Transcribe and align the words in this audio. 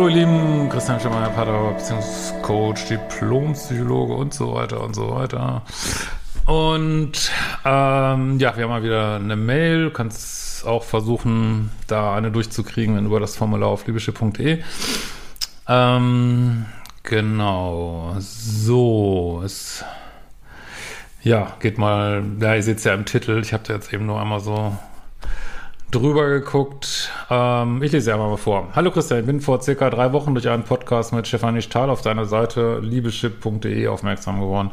hallo 0.00 0.08
ihr 0.08 0.24
Lieben, 0.24 0.70
Christian 0.70 0.98
Schemmer, 0.98 1.28
Pater, 1.28 1.74
Beziehungscoach, 1.74 2.86
Diplompsychologe 2.88 4.14
und 4.14 4.32
so 4.32 4.54
weiter 4.54 4.82
und 4.82 4.94
so 4.94 5.10
weiter. 5.10 5.62
Und 6.46 7.30
ähm, 7.66 8.38
ja, 8.38 8.56
wir 8.56 8.64
haben 8.64 8.70
mal 8.70 8.82
wieder 8.82 9.16
eine 9.16 9.36
Mail. 9.36 9.84
Du 9.84 9.90
kannst 9.90 10.66
auch 10.66 10.84
versuchen, 10.84 11.70
da 11.86 12.14
eine 12.14 12.30
durchzukriegen, 12.30 12.96
wenn 12.96 13.04
über 13.04 13.20
das 13.20 13.36
Formular 13.36 13.68
auf 13.68 13.86
liebeschiff.de. 13.86 14.62
Ähm, 15.68 16.64
genau. 17.02 18.16
So, 18.20 19.42
es 19.44 19.84
ja, 21.22 21.56
geht 21.60 21.76
mal, 21.76 22.24
ja, 22.40 22.54
ihr 22.54 22.62
seht 22.62 22.78
es 22.78 22.84
ja 22.84 22.94
im 22.94 23.04
Titel. 23.04 23.38
Ich 23.42 23.52
habe 23.52 23.64
da 23.66 23.74
jetzt 23.74 23.92
eben 23.92 24.06
nur 24.06 24.18
einmal 24.18 24.40
so 24.40 24.74
drüber 25.90 26.28
geguckt. 26.28 27.10
Ähm, 27.30 27.82
ich 27.82 27.92
lese 27.92 28.10
ja 28.10 28.16
mal 28.16 28.36
vor. 28.36 28.68
Hallo 28.74 28.90
Christian, 28.90 29.20
ich 29.20 29.26
bin 29.26 29.40
vor 29.40 29.60
circa 29.60 29.90
drei 29.90 30.12
Wochen 30.12 30.34
durch 30.34 30.48
einen 30.48 30.62
Podcast 30.62 31.12
mit 31.12 31.26
Stefanie 31.26 31.62
Stahl 31.62 31.90
auf 31.90 32.02
deiner 32.02 32.26
Seite 32.26 32.80
liebeschip.de 32.80 33.88
aufmerksam 33.88 34.40
geworden. 34.40 34.70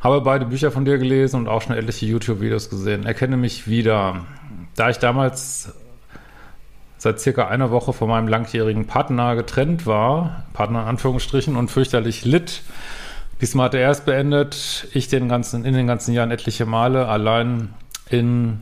Habe 0.00 0.20
beide 0.20 0.46
Bücher 0.46 0.70
von 0.70 0.84
dir 0.84 0.98
gelesen 0.98 1.36
und 1.36 1.48
auch 1.48 1.62
schon 1.62 1.76
etliche 1.76 2.06
YouTube-Videos 2.06 2.70
gesehen. 2.70 3.04
Erkenne 3.04 3.36
mich 3.36 3.68
wieder. 3.68 4.24
Da 4.76 4.90
ich 4.90 4.98
damals 4.98 5.74
seit 6.96 7.20
circa 7.20 7.48
einer 7.48 7.70
Woche 7.70 7.92
von 7.92 8.08
meinem 8.08 8.28
langjährigen 8.28 8.86
Partner 8.86 9.36
getrennt 9.36 9.86
war, 9.86 10.44
Partner 10.52 10.82
in 10.82 10.88
Anführungsstrichen, 10.88 11.56
und 11.56 11.70
fürchterlich 11.70 12.24
litt, 12.24 12.62
diesmal 13.40 13.66
hat 13.66 13.74
er 13.74 13.90
es 13.90 14.02
beendet, 14.02 14.86
ich 14.92 15.08
den 15.08 15.28
ganzen, 15.28 15.64
in 15.64 15.74
den 15.74 15.86
ganzen 15.86 16.12
Jahren 16.12 16.30
etliche 16.30 16.66
Male 16.66 17.08
allein 17.08 17.70
in 18.10 18.60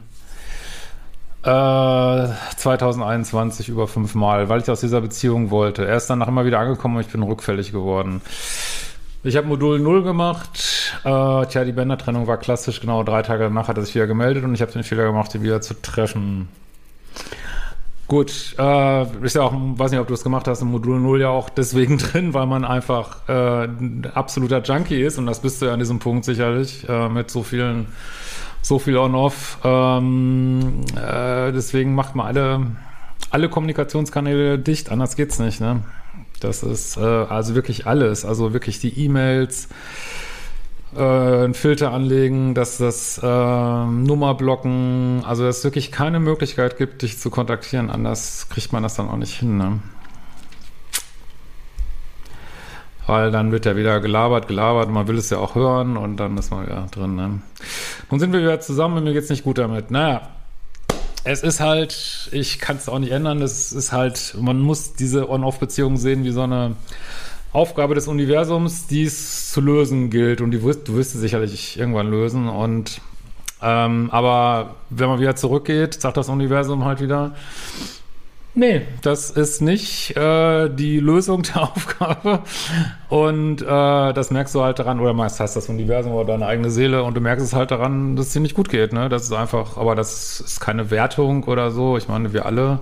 2021 1.43 3.69
äh, 3.69 3.73
über 3.73 3.87
fünfmal, 3.87 4.49
weil 4.49 4.61
ich 4.61 4.71
aus 4.71 4.81
dieser 4.81 5.01
Beziehung 5.01 5.51
wollte. 5.51 5.87
Er 5.87 5.97
ist 5.97 6.09
danach 6.09 6.29
immer 6.29 6.45
wieder 6.45 6.59
angekommen 6.59 6.97
und 6.97 7.03
ich 7.03 7.09
bin 7.09 7.23
rückfällig 7.23 7.73
geworden. 7.73 8.21
Ich 9.23 9.37
habe 9.37 9.47
Modul 9.47 9.79
0 9.79 10.03
gemacht. 10.03 10.95
Äh, 11.05 11.47
tja, 11.47 11.65
die 11.65 11.73
Bändertrennung 11.73 12.27
war 12.27 12.39
klassisch. 12.39 12.81
Genau 12.81 13.03
drei 13.03 13.23
Tage 13.23 13.45
danach 13.45 13.69
hat 13.69 13.77
er 13.77 13.85
sich 13.85 13.95
wieder 13.95 14.07
gemeldet 14.07 14.45
und 14.45 14.55
ich 14.55 14.63
habe 14.63 14.73
den 14.73 14.85
Fehler 14.85 15.05
gemacht, 15.05 15.35
ihn 15.35 15.43
wieder 15.43 15.61
zu 15.61 15.81
treffen. 15.81 16.49
Gut, 18.09 18.55
äh, 18.59 19.03
ist 19.23 19.35
ja 19.35 19.43
auch, 19.43 19.53
weiß 19.53 19.91
nicht, 19.91 20.01
ob 20.01 20.07
du 20.07 20.15
es 20.15 20.25
gemacht 20.25 20.49
hast, 20.49 20.63
im 20.63 20.71
Modul 20.71 20.99
0 20.99 21.21
ja 21.21 21.29
auch 21.29 21.51
deswegen 21.51 21.99
drin, 21.99 22.33
weil 22.33 22.47
man 22.47 22.65
einfach 22.65 23.29
äh, 23.29 23.65
ein 23.65 24.11
absoluter 24.15 24.63
Junkie 24.63 25.03
ist 25.03 25.19
und 25.19 25.27
das 25.27 25.41
bist 25.41 25.61
du 25.61 25.67
ja 25.67 25.75
an 25.75 25.79
diesem 25.79 25.99
Punkt 25.99 26.25
sicherlich 26.25 26.89
äh, 26.89 27.11
mit 27.11 27.31
so 27.31 27.43
vielen 27.43 27.87
so 28.63 28.79
viel 28.79 28.97
on-off. 28.97 29.59
Ähm, 29.65 30.85
äh, 30.97 31.53
deswegen 31.53 31.95
macht 31.95 32.15
man 32.15 32.27
alle, 32.27 32.67
alle 33.31 33.49
Kommunikationskanäle 33.49 34.59
dicht, 34.59 34.91
anders 34.91 35.17
geht's 35.17 35.39
nicht. 35.39 35.61
Ne? 35.61 35.83
Das 36.41 36.63
ist 36.63 36.97
äh, 36.97 37.01
also 37.01 37.55
wirklich 37.55 37.87
alles, 37.87 38.25
also 38.25 38.53
wirklich 38.53 38.79
die 38.81 39.05
E-Mails, 39.05 39.69
äh, 40.97 41.01
einen 41.01 41.55
Filter 41.55 41.93
anlegen, 41.93 42.55
dass 42.55 42.79
das 42.79 43.19
äh, 43.19 43.27
Nummer 43.27 44.35
blocken, 44.35 45.23
also 45.25 45.45
dass 45.45 45.59
es 45.59 45.65
wirklich 45.65 45.93
keine 45.93 46.21
Möglichkeit 46.21 46.79
gibt, 46.79 47.03
dich 47.03 47.19
zu 47.19 47.31
kontaktieren. 47.31 47.91
Anders 47.91 48.49
kriegt 48.49 48.73
man 48.73 48.83
das 48.83 48.95
dann 48.95 49.09
auch 49.09 49.17
nicht 49.17 49.35
hin. 49.35 49.59
Ne? 49.59 49.81
Weil 53.09 53.31
dann 53.31 53.51
wird 53.53 53.65
ja 53.65 53.75
wieder 53.75 54.01
gelabert, 54.01 54.49
gelabert, 54.49 54.91
man 54.91 55.09
will 55.09 55.17
es 55.17 55.31
ja 55.31 55.39
auch 55.39 55.55
hören 55.55 55.97
und 55.97 56.19
dann 56.19 56.37
ist 56.37 56.51
man 56.51 56.67
wieder 56.67 56.87
drin. 56.91 57.17
Ne? 57.17 57.41
Nun 58.11 58.21
sind 58.21 58.33
wir 58.33 58.41
wieder 58.41 58.61
zusammen 58.61 58.99
und 58.99 59.05
mir 59.05 59.15
geht's 59.15 59.31
nicht 59.31 59.45
gut 59.45 59.57
damit. 59.57 59.91
Naja, 59.91 60.29
es 61.25 61.43
ist 61.43 61.61
halt, 61.61 62.29
ich 62.33 62.59
kann 62.59 62.77
es 62.77 62.89
auch 62.89 62.99
nicht 62.99 63.11
ändern, 63.11 63.41
es 63.41 63.73
ist 63.73 63.93
halt, 63.93 64.37
man 64.39 64.61
muss 64.61 64.93
diese 64.93 65.29
On-Off-Beziehung 65.31 65.97
sehen 65.97 66.23
wie 66.25 66.33
so 66.33 66.43
eine 66.43 66.77
Aufgabe 67.53 67.95
des 67.95 68.09
Universums, 68.09 68.87
die 68.87 69.05
es 69.05 69.53
zu 69.53 69.63
lösen 69.63 70.11
gilt 70.11 70.43
und 70.43 70.51
die 70.51 70.63
wirst, 70.63 70.87
du 70.87 70.95
wirst 70.95 71.13
sie 71.13 71.19
sicherlich 71.19 71.79
irgendwann 71.79 72.11
lösen 72.11 72.47
und 72.47 73.01
ähm, 73.63 74.11
aber 74.13 74.77
wenn 74.91 75.09
man 75.09 75.19
wieder 75.19 75.35
zurückgeht, 75.35 76.01
sagt 76.01 76.19
das 76.19 76.29
Universum 76.29 76.85
halt 76.85 77.01
wieder, 77.01 77.35
Nee, 78.59 78.83
das 79.03 79.31
ist 79.31 79.63
nicht 79.63 80.17
äh, 80.17 80.69
die 80.69 80.99
Lösung 80.99 81.45
der 81.45 81.63
Aufgabe. 81.77 82.43
Und 83.09 83.63
äh, 83.63 84.13
das 84.13 84.33
merkst 84.33 84.53
du 84.53 84.63
halt 84.63 84.81
daran, 84.81 84.99
oder 84.99 85.13
meist 85.13 85.39
heißt 85.39 85.55
das 85.55 85.69
Universum 85.69 86.11
oder 86.11 86.33
deine 86.33 86.47
eigene 86.47 86.69
Seele 86.69 87.05
und 87.05 87.17
du 87.17 87.21
merkst 87.21 87.47
es 87.47 87.53
halt 87.53 87.71
daran, 87.71 88.17
dass 88.17 88.27
es 88.27 88.33
dir 88.33 88.41
nicht 88.41 88.57
gut 88.57 88.69
geht. 88.69 88.93
Ne? 88.93 89.09
Das 89.09 89.23
ist 89.23 89.33
einfach, 89.33 89.77
aber 89.77 89.95
das 89.95 90.41
ist 90.41 90.59
keine 90.59 90.91
Wertung 90.91 91.45
oder 91.45 91.71
so. 91.71 91.97
Ich 91.97 92.09
meine, 92.09 92.33
wir 92.33 92.47
alle 92.47 92.81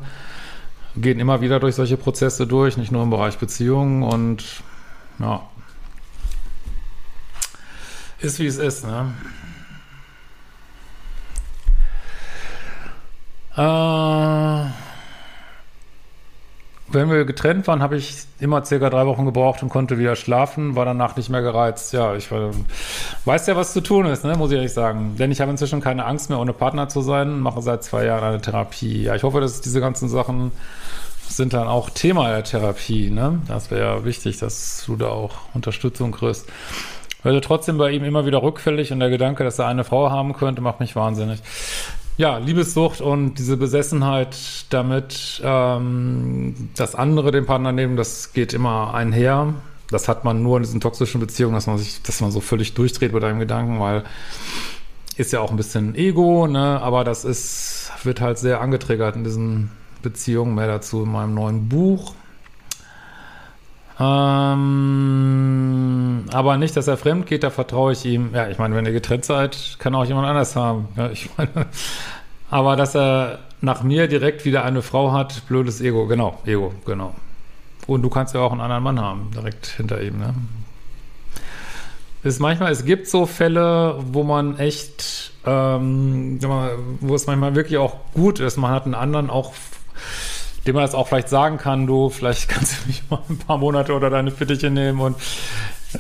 gehen 0.96 1.20
immer 1.20 1.42
wieder 1.42 1.60
durch 1.60 1.74
solche 1.74 1.98
Prozesse 1.98 2.46
durch, 2.46 2.78
nicht 2.78 2.90
nur 2.90 3.02
im 3.02 3.10
Bereich 3.10 3.36
Beziehungen 3.36 4.02
und 4.02 4.62
ja. 5.18 5.42
Ist 8.18 8.38
wie 8.38 8.46
es 8.46 8.56
ist, 8.56 8.86
ne? 8.86 9.12
Äh 13.58 14.85
wenn 16.88 17.10
wir 17.10 17.24
getrennt 17.24 17.66
waren, 17.66 17.82
habe 17.82 17.96
ich 17.96 18.24
immer 18.38 18.64
circa 18.64 18.90
drei 18.90 19.06
Wochen 19.06 19.24
gebraucht 19.24 19.62
und 19.62 19.68
konnte 19.68 19.98
wieder 19.98 20.14
schlafen, 20.14 20.76
war 20.76 20.84
danach 20.84 21.16
nicht 21.16 21.30
mehr 21.30 21.42
gereizt. 21.42 21.92
Ja, 21.92 22.14
ich 22.14 22.30
war, 22.30 22.50
weiß 23.24 23.46
ja, 23.48 23.56
was 23.56 23.72
zu 23.72 23.80
tun 23.80 24.06
ist, 24.06 24.24
ne, 24.24 24.36
muss 24.36 24.50
ich 24.50 24.56
ehrlich 24.56 24.72
sagen. 24.72 25.16
Denn 25.18 25.32
ich 25.32 25.40
habe 25.40 25.50
inzwischen 25.50 25.80
keine 25.80 26.04
Angst 26.04 26.30
mehr, 26.30 26.38
ohne 26.38 26.52
Partner 26.52 26.88
zu 26.88 27.00
sein, 27.00 27.40
mache 27.40 27.60
seit 27.60 27.82
zwei 27.82 28.04
Jahren 28.04 28.24
eine 28.24 28.40
Therapie. 28.40 29.02
Ja, 29.02 29.14
ich 29.14 29.24
hoffe, 29.24 29.40
dass 29.40 29.60
diese 29.60 29.80
ganzen 29.80 30.08
Sachen 30.08 30.52
sind 31.28 31.52
dann 31.52 31.66
auch 31.66 31.90
Thema 31.90 32.28
der 32.28 32.44
Therapie, 32.44 33.10
ne? 33.10 33.40
Das 33.48 33.70
wäre 33.70 33.80
ja 33.80 34.04
wichtig, 34.04 34.38
dass 34.38 34.84
du 34.86 34.96
da 34.96 35.08
auch 35.08 35.34
Unterstützung 35.54 36.12
kriegst. 36.12 36.46
Also 37.24 37.40
trotzdem 37.40 37.78
bei 37.78 37.90
ihm 37.90 38.04
immer 38.04 38.24
wieder 38.26 38.42
rückfällig 38.42 38.92
und 38.92 39.00
der 39.00 39.10
Gedanke, 39.10 39.42
dass 39.42 39.58
er 39.58 39.66
eine 39.66 39.82
Frau 39.82 40.10
haben 40.10 40.34
könnte, 40.34 40.62
macht 40.62 40.78
mich 40.78 40.94
wahnsinnig. 40.94 41.40
Ja, 42.18 42.38
Liebessucht 42.38 43.02
und 43.02 43.34
diese 43.34 43.58
Besessenheit 43.58 44.36
damit, 44.70 45.42
ähm, 45.44 46.70
das 46.74 46.94
andere 46.94 47.30
den 47.30 47.44
Partner 47.44 47.72
nehmen, 47.72 47.96
das 47.96 48.32
geht 48.32 48.54
immer 48.54 48.94
einher. 48.94 49.52
Das 49.90 50.08
hat 50.08 50.24
man 50.24 50.42
nur 50.42 50.56
in 50.56 50.62
diesen 50.62 50.80
toxischen 50.80 51.20
Beziehungen, 51.20 51.54
dass 51.54 51.66
man 51.66 51.76
sich, 51.76 52.02
dass 52.02 52.22
man 52.22 52.30
so 52.30 52.40
völlig 52.40 52.72
durchdreht 52.74 53.12
mit 53.12 53.22
einem 53.22 53.38
Gedanken, 53.38 53.80
weil 53.80 54.04
ist 55.16 55.32
ja 55.32 55.40
auch 55.40 55.50
ein 55.50 55.56
bisschen 55.56 55.94
Ego, 55.94 56.46
ne? 56.46 56.80
Aber 56.80 57.04
das 57.04 57.24
ist, 57.24 57.90
wird 58.02 58.20
halt 58.20 58.38
sehr 58.38 58.60
angetriggert 58.60 59.16
in 59.16 59.24
diesen 59.24 59.70
Beziehungen. 60.02 60.54
Mehr 60.54 60.66
dazu 60.66 61.02
in 61.02 61.12
meinem 61.12 61.34
neuen 61.34 61.68
Buch. 61.68 62.14
Ähm, 63.98 65.86
aber 66.30 66.58
nicht, 66.58 66.76
dass 66.76 66.86
er 66.86 66.98
fremd 66.98 67.26
geht, 67.26 67.42
da 67.42 67.50
vertraue 67.50 67.92
ich 67.92 68.04
ihm. 68.04 68.34
Ja, 68.34 68.48
ich 68.48 68.58
meine, 68.58 68.74
wenn 68.74 68.84
ihr 68.84 68.92
getrennt 68.92 69.24
seid, 69.24 69.76
kann 69.78 69.94
auch 69.94 70.04
jemand 70.04 70.26
anders 70.26 70.54
haben. 70.54 70.88
Ja, 70.96 71.08
ich 71.10 71.30
meine, 71.36 71.66
aber 72.50 72.76
dass 72.76 72.94
er 72.94 73.38
nach 73.62 73.82
mir 73.82 74.06
direkt 74.06 74.44
wieder 74.44 74.64
eine 74.64 74.82
Frau 74.82 75.12
hat, 75.12 75.46
blödes 75.48 75.80
Ego. 75.80 76.06
Genau, 76.06 76.38
Ego, 76.44 76.74
genau. 76.84 77.14
Und 77.86 78.02
du 78.02 78.10
kannst 78.10 78.34
ja 78.34 78.40
auch 78.40 78.52
einen 78.52 78.60
anderen 78.60 78.82
Mann 78.82 79.00
haben, 79.00 79.30
direkt 79.34 79.66
hinter 79.66 80.02
ihm, 80.02 80.18
ne? 80.18 80.34
Ist 82.22 82.40
manchmal, 82.40 82.72
es 82.72 82.84
gibt 82.84 83.06
so 83.06 83.24
Fälle, 83.24 83.98
wo 84.10 84.24
man 84.24 84.58
echt, 84.58 85.32
ähm, 85.46 86.40
wo 87.00 87.14
es 87.14 87.26
manchmal 87.28 87.54
wirklich 87.54 87.78
auch 87.78 87.98
gut 88.14 88.40
ist. 88.40 88.56
Man 88.56 88.72
hat 88.72 88.84
einen 88.84 88.96
anderen 88.96 89.30
auch 89.30 89.52
dem 90.66 90.74
man 90.74 90.84
das 90.84 90.94
auch 90.94 91.08
vielleicht 91.08 91.28
sagen 91.28 91.58
kann, 91.58 91.86
du, 91.86 92.10
vielleicht 92.10 92.48
kannst 92.48 92.82
du 92.82 92.86
mich 92.88 93.02
mal 93.10 93.20
ein 93.28 93.38
paar 93.38 93.58
Monate 93.58 93.92
oder 93.92 94.10
deine 94.10 94.30
Fittiche 94.30 94.70
nehmen 94.70 95.00
und 95.00 95.16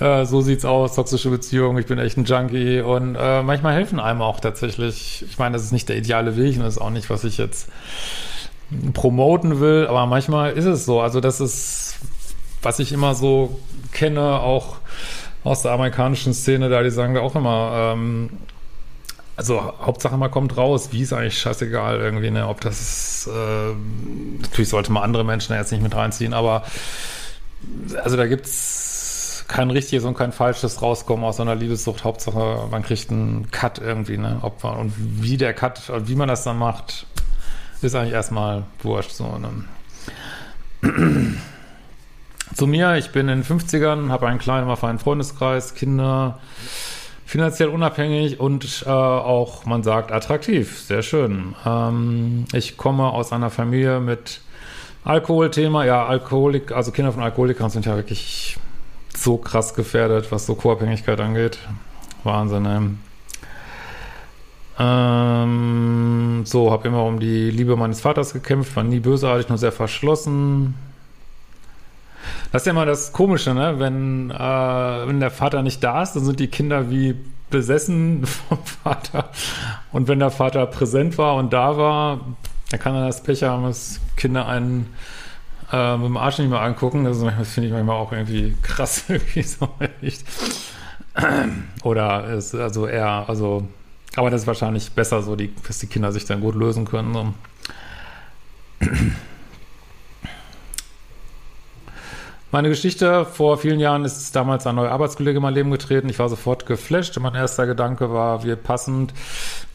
äh, 0.00 0.24
so 0.24 0.40
sieht's 0.40 0.64
aus, 0.64 0.94
toxische 0.94 1.30
Beziehung, 1.30 1.78
ich 1.78 1.86
bin 1.86 1.98
echt 1.98 2.16
ein 2.16 2.24
Junkie 2.24 2.80
und 2.80 3.16
äh, 3.16 3.42
manchmal 3.42 3.74
helfen 3.74 4.00
einem 4.00 4.22
auch 4.22 4.40
tatsächlich, 4.40 5.24
ich 5.28 5.38
meine, 5.38 5.54
das 5.54 5.64
ist 5.64 5.72
nicht 5.72 5.88
der 5.88 5.96
ideale 5.96 6.36
Weg 6.36 6.56
und 6.56 6.64
das 6.64 6.74
ist 6.74 6.80
auch 6.80 6.90
nicht, 6.90 7.08
was 7.08 7.24
ich 7.24 7.38
jetzt 7.38 7.68
promoten 8.94 9.60
will, 9.60 9.86
aber 9.88 10.06
manchmal 10.06 10.52
ist 10.52 10.64
es 10.64 10.84
so, 10.84 11.00
also 11.00 11.20
das 11.20 11.40
ist, 11.40 11.98
was 12.62 12.78
ich 12.78 12.92
immer 12.92 13.14
so 13.14 13.60
kenne, 13.92 14.40
auch 14.40 14.76
aus 15.44 15.62
der 15.62 15.72
amerikanischen 15.72 16.34
Szene 16.34 16.68
da, 16.68 16.82
die 16.82 16.90
sagen 16.90 17.14
da 17.14 17.20
auch 17.20 17.36
immer, 17.36 17.92
ähm, 17.94 18.30
also 19.36 19.74
Hauptsache 19.80 20.16
man 20.16 20.30
kommt 20.30 20.56
raus, 20.56 20.88
wie 20.92 21.02
ist 21.02 21.12
eigentlich 21.12 21.38
scheißegal 21.38 22.00
irgendwie, 22.00 22.30
ne? 22.30 22.48
Ob 22.48 22.60
das 22.62 23.28
äh, 23.32 23.74
natürlich 24.40 24.70
sollte 24.70 24.92
man 24.92 25.02
andere 25.02 25.24
Menschen 25.24 25.54
jetzt 25.54 25.72
nicht 25.72 25.82
mit 25.82 25.94
reinziehen, 25.94 26.32
aber 26.32 26.64
also 28.02 28.16
da 28.16 28.26
gibt's 28.26 29.44
kein 29.48 29.70
richtiges 29.70 30.04
und 30.04 30.16
kein 30.16 30.32
falsches 30.32 30.82
Rauskommen 30.82 31.24
aus 31.24 31.36
so 31.36 31.42
einer 31.42 31.54
Liebessucht. 31.54 32.04
Hauptsache, 32.04 32.66
man 32.70 32.82
kriegt 32.82 33.10
einen 33.10 33.50
Cut 33.50 33.78
irgendwie, 33.78 34.18
ne? 34.18 34.38
Ob 34.42 34.64
man, 34.64 34.78
und 34.78 34.92
wie 34.96 35.36
der 35.36 35.54
Cut, 35.54 35.82
wie 36.08 36.16
man 36.16 36.28
das 36.28 36.42
dann 36.44 36.58
macht, 36.58 37.06
ist 37.82 37.94
eigentlich 37.94 38.14
erstmal 38.14 38.64
wurscht. 38.82 39.12
So, 39.12 39.38
ne? 39.38 39.64
Zu 42.54 42.66
mir, 42.66 42.96
ich 42.96 43.10
bin 43.10 43.28
in 43.28 43.42
den 43.42 43.44
50ern, 43.44 44.08
habe 44.08 44.28
einen 44.28 44.38
kleinen, 44.38 44.74
feinen 44.76 44.98
Freundeskreis, 44.98 45.74
Kinder, 45.74 46.38
finanziell 47.26 47.68
unabhängig 47.68 48.40
und 48.40 48.84
äh, 48.86 48.88
auch, 48.88 49.66
man 49.66 49.82
sagt, 49.82 50.12
attraktiv. 50.12 50.80
Sehr 50.80 51.02
schön. 51.02 51.54
Ähm, 51.66 52.46
ich 52.52 52.76
komme 52.76 53.10
aus 53.10 53.32
einer 53.32 53.50
Familie 53.50 54.00
mit 54.00 54.40
Alkoholthema. 55.04 55.84
Ja, 55.84 56.06
Alkoholik, 56.06 56.72
also 56.72 56.92
Kinder 56.92 57.12
von 57.12 57.22
Alkoholikern 57.22 57.68
sind 57.68 57.84
ja 57.84 57.96
wirklich 57.96 58.56
so 59.14 59.36
krass 59.36 59.74
gefährdet, 59.74 60.30
was 60.30 60.46
so 60.46 60.54
Co-Abhängigkeit 60.54 61.20
angeht. 61.20 61.58
Wahnsinn, 62.22 62.64
ey. 62.64 62.80
Ähm, 64.78 66.42
so, 66.44 66.70
habe 66.70 66.88
immer 66.88 67.04
um 67.04 67.18
die 67.18 67.50
Liebe 67.50 67.76
meines 67.76 68.00
Vaters 68.00 68.34
gekämpft, 68.34 68.76
war 68.76 68.84
nie 68.84 69.00
bösartig, 69.00 69.48
nur 69.48 69.58
sehr 69.58 69.72
verschlossen. 69.72 70.74
Das 72.52 72.62
ist 72.62 72.66
ja 72.66 72.72
immer 72.72 72.86
das 72.86 73.12
Komische, 73.12 73.54
ne? 73.54 73.78
Wenn, 73.78 74.30
äh, 74.30 74.34
wenn 74.34 75.20
der 75.20 75.30
Vater 75.30 75.62
nicht 75.62 75.82
da 75.82 76.02
ist, 76.02 76.12
dann 76.12 76.24
sind 76.24 76.40
die 76.40 76.48
Kinder 76.48 76.90
wie 76.90 77.16
besessen 77.50 78.26
vom 78.48 78.58
Vater. 78.64 79.30
Und 79.92 80.08
wenn 80.08 80.18
der 80.18 80.30
Vater 80.30 80.66
präsent 80.66 81.18
war 81.18 81.36
und 81.36 81.52
da 81.52 81.76
war, 81.76 82.20
dann 82.70 82.80
kann 82.80 82.94
er 82.94 83.06
das 83.06 83.22
Pech 83.22 83.42
haben, 83.44 83.64
dass 83.64 84.00
Kinder 84.16 84.46
einen 84.46 84.92
äh, 85.72 85.96
mit 85.96 86.06
dem 86.06 86.16
Arsch 86.16 86.38
nicht 86.38 86.50
mehr 86.50 86.60
angucken. 86.60 87.04
Das, 87.04 87.20
das 87.20 87.52
finde 87.52 87.68
ich 87.68 87.72
manchmal 87.72 87.96
auch 87.96 88.12
irgendwie 88.12 88.56
krass, 88.62 89.04
irgendwie 89.08 89.42
so. 89.42 89.68
Oder 91.82 92.28
ist 92.28 92.54
also 92.54 92.86
eher, 92.86 93.28
also, 93.28 93.66
aber 94.16 94.30
das 94.30 94.42
ist 94.42 94.46
wahrscheinlich 94.46 94.92
besser 94.92 95.22
so, 95.22 95.36
die, 95.36 95.54
dass 95.66 95.78
die 95.78 95.86
Kinder 95.86 96.12
sich 96.12 96.24
dann 96.24 96.40
gut 96.40 96.54
lösen 96.54 96.84
können. 96.84 97.14
So. 97.14 98.88
Meine 102.56 102.70
Geschichte 102.70 103.26
vor 103.26 103.58
vielen 103.58 103.80
Jahren 103.80 104.06
ist 104.06 104.34
damals 104.34 104.66
ein 104.66 104.76
neuer 104.76 104.90
Arbeitskollege 104.90 105.36
in 105.36 105.42
mein 105.42 105.52
Leben 105.52 105.70
getreten. 105.70 106.08
Ich 106.08 106.18
war 106.18 106.30
sofort 106.30 106.64
geflasht. 106.64 107.14
Mein 107.20 107.34
erster 107.34 107.66
Gedanke 107.66 108.10
war, 108.10 108.44
wie 108.44 108.56
passend. 108.56 109.12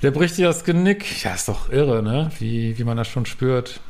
Der 0.01 0.09
bricht 0.09 0.39
dir 0.39 0.47
das 0.47 0.63
Genick. 0.63 1.23
Ja, 1.23 1.35
ist 1.35 1.47
doch 1.47 1.69
irre, 1.69 2.01
ne? 2.01 2.31
Wie, 2.39 2.79
wie 2.79 2.83
man 2.83 2.97
das 2.97 3.07
schon 3.07 3.27
spürt. 3.27 3.81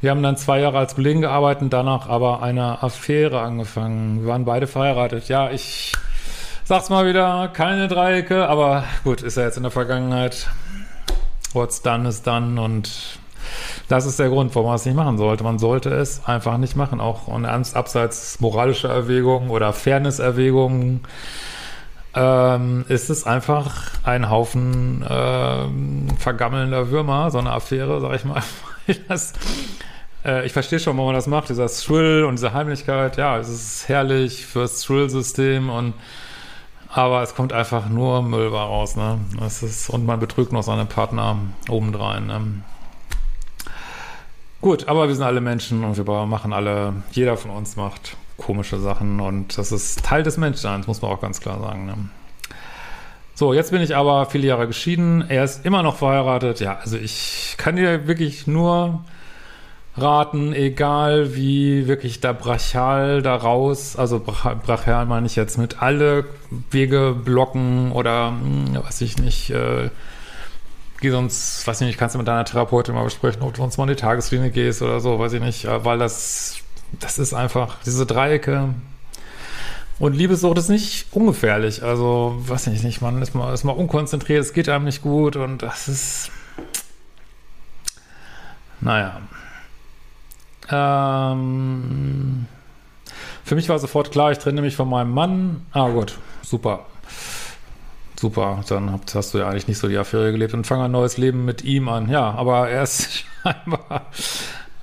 Wir 0.00 0.10
haben 0.10 0.24
dann 0.24 0.36
zwei 0.36 0.58
Jahre 0.58 0.78
als 0.78 0.96
Kollegen 0.96 1.20
gearbeitet, 1.20 1.72
danach 1.72 2.08
aber 2.08 2.42
eine 2.42 2.82
Affäre 2.82 3.42
angefangen. 3.42 4.22
Wir 4.22 4.26
waren 4.26 4.44
beide 4.44 4.66
verheiratet. 4.66 5.28
Ja, 5.28 5.52
ich 5.52 5.92
sag's 6.64 6.90
mal 6.90 7.06
wieder, 7.06 7.46
keine 7.46 7.86
Dreiecke, 7.86 8.48
aber 8.48 8.82
gut, 9.04 9.22
ist 9.22 9.36
ja 9.36 9.44
jetzt 9.44 9.56
in 9.56 9.62
der 9.62 9.70
Vergangenheit. 9.70 10.48
What's 11.52 11.80
done 11.80 12.08
is 12.08 12.22
done 12.22 12.60
und 12.60 13.20
das 13.88 14.06
ist 14.06 14.18
der 14.18 14.28
Grund, 14.28 14.54
warum 14.54 14.68
man 14.68 14.76
es 14.76 14.86
nicht 14.86 14.94
machen 14.94 15.18
sollte. 15.18 15.44
Man 15.44 15.58
sollte 15.58 15.90
es 15.90 16.24
einfach 16.26 16.58
nicht 16.58 16.76
machen, 16.76 17.00
auch 17.00 17.28
und 17.28 17.44
abseits 17.46 18.40
moralischer 18.40 18.90
Erwägungen 18.90 19.50
oder 19.50 19.72
Fairness-Erwägungen. 19.72 21.02
Ähm, 22.16 22.84
ist 22.88 23.10
es 23.10 23.26
einfach 23.26 23.90
ein 24.04 24.30
Haufen 24.30 25.04
ähm, 25.08 26.06
vergammelnder 26.16 26.90
Würmer, 26.90 27.32
so 27.32 27.38
eine 27.38 27.50
Affäre, 27.50 28.00
sag 28.00 28.14
ich 28.14 28.24
mal. 28.24 28.42
das, 29.08 29.32
äh, 30.24 30.46
ich 30.46 30.52
verstehe 30.52 30.78
schon, 30.78 30.96
warum 30.96 31.08
man 31.08 31.16
das 31.16 31.26
macht, 31.26 31.48
dieser 31.48 31.66
Thrill 31.66 32.24
und 32.24 32.36
diese 32.36 32.52
Heimlichkeit. 32.52 33.16
Ja, 33.16 33.38
es 33.38 33.48
ist 33.48 33.88
herrlich 33.88 34.46
fürs 34.46 34.82
Thrill-System 34.82 35.70
und 35.70 35.94
aber 36.94 37.22
es 37.22 37.34
kommt 37.34 37.52
einfach 37.52 37.88
nur 37.88 38.22
Müll 38.22 38.46
raus, 38.46 38.94
ne? 38.94 39.18
Das 39.40 39.64
ist, 39.64 39.90
und 39.90 40.06
man 40.06 40.20
betrügt 40.20 40.52
noch 40.52 40.62
seine 40.62 40.84
Partner 40.84 41.36
obendrein. 41.68 42.28
Ne? 42.28 42.40
Gut, 44.64 44.88
aber 44.88 45.08
wir 45.08 45.14
sind 45.14 45.24
alle 45.24 45.42
Menschen 45.42 45.84
und 45.84 45.98
wir 45.98 46.24
machen 46.24 46.54
alle, 46.54 46.94
jeder 47.12 47.36
von 47.36 47.50
uns 47.50 47.76
macht 47.76 48.16
komische 48.38 48.80
Sachen 48.80 49.20
und 49.20 49.58
das 49.58 49.72
ist 49.72 50.02
Teil 50.02 50.22
des 50.22 50.38
Menschseins, 50.38 50.86
muss 50.86 51.02
man 51.02 51.10
auch 51.10 51.20
ganz 51.20 51.42
klar 51.42 51.60
sagen. 51.60 51.84
Ne? 51.84 51.94
So, 53.34 53.52
jetzt 53.52 53.72
bin 53.72 53.82
ich 53.82 53.94
aber 53.94 54.24
viele 54.24 54.46
Jahre 54.46 54.66
geschieden. 54.66 55.22
Er 55.28 55.44
ist 55.44 55.66
immer 55.66 55.82
noch 55.82 55.96
verheiratet. 55.96 56.60
Ja, 56.60 56.78
also 56.78 56.96
ich 56.96 57.56
kann 57.58 57.76
dir 57.76 58.06
wirklich 58.06 58.46
nur 58.46 59.04
raten, 59.98 60.54
egal 60.54 61.36
wie 61.36 61.86
wirklich 61.86 62.22
da 62.22 62.32
brachial 62.32 63.20
da 63.20 63.36
raus, 63.36 63.96
also 63.96 64.18
brachial 64.18 65.04
meine 65.04 65.26
ich 65.26 65.36
jetzt 65.36 65.58
mit 65.58 65.82
alle 65.82 66.24
Wege 66.70 67.14
blocken 67.22 67.92
oder 67.92 68.28
hm, 68.28 68.78
was 68.82 69.02
ich 69.02 69.18
nicht, 69.18 69.50
äh, 69.50 69.90
geh 71.04 71.10
sonst, 71.10 71.66
weiß 71.66 71.82
ich 71.82 71.86
nicht, 71.86 71.98
kannst 71.98 72.14
du 72.14 72.18
mit 72.18 72.26
deiner 72.26 72.46
Therapeutin 72.46 72.94
mal 72.94 73.04
besprechen, 73.04 73.42
ob 73.42 73.52
du 73.52 73.60
sonst 73.60 73.76
mal 73.76 73.84
in 73.84 73.90
die 73.90 74.00
Tageslinie 74.00 74.50
gehst 74.50 74.80
oder 74.80 75.00
so, 75.00 75.18
weiß 75.18 75.34
ich 75.34 75.42
nicht, 75.42 75.66
weil 75.66 75.98
das, 75.98 76.56
das 76.98 77.18
ist 77.18 77.34
einfach, 77.34 77.76
diese 77.84 78.06
Dreiecke. 78.06 78.70
Und 79.98 80.14
Liebessucht 80.14 80.56
ist 80.56 80.70
nicht 80.70 81.06
ungefährlich, 81.12 81.82
also, 81.82 82.36
weiß 82.38 82.68
ich 82.68 82.82
nicht, 82.82 83.02
man 83.02 83.20
ist 83.20 83.34
mal, 83.34 83.52
ist 83.52 83.64
mal 83.64 83.72
unkonzentriert, 83.72 84.40
es 84.40 84.54
geht 84.54 84.70
einem 84.70 84.86
nicht 84.86 85.02
gut 85.02 85.36
und 85.36 85.62
das 85.62 85.88
ist, 85.88 86.30
naja. 88.80 89.20
Ähm, 90.70 92.46
für 93.44 93.54
mich 93.56 93.68
war 93.68 93.78
sofort 93.78 94.10
klar, 94.10 94.32
ich 94.32 94.38
trenne 94.38 94.62
mich 94.62 94.74
von 94.74 94.88
meinem 94.88 95.12
Mann. 95.12 95.66
Ah, 95.72 95.90
gut, 95.90 96.18
super 96.40 96.86
super, 98.18 98.62
dann 98.68 99.00
hast 99.14 99.34
du 99.34 99.38
ja 99.38 99.48
eigentlich 99.48 99.68
nicht 99.68 99.78
so 99.78 99.88
die 99.88 99.98
Affäre 99.98 100.32
gelebt 100.32 100.54
und 100.54 100.66
fang 100.66 100.80
ein 100.80 100.90
neues 100.90 101.16
Leben 101.16 101.44
mit 101.44 101.64
ihm 101.64 101.88
an. 101.88 102.08
Ja, 102.08 102.30
aber 102.32 102.68
er 102.68 102.82
ist 102.82 103.24
scheinbar, 103.42 104.06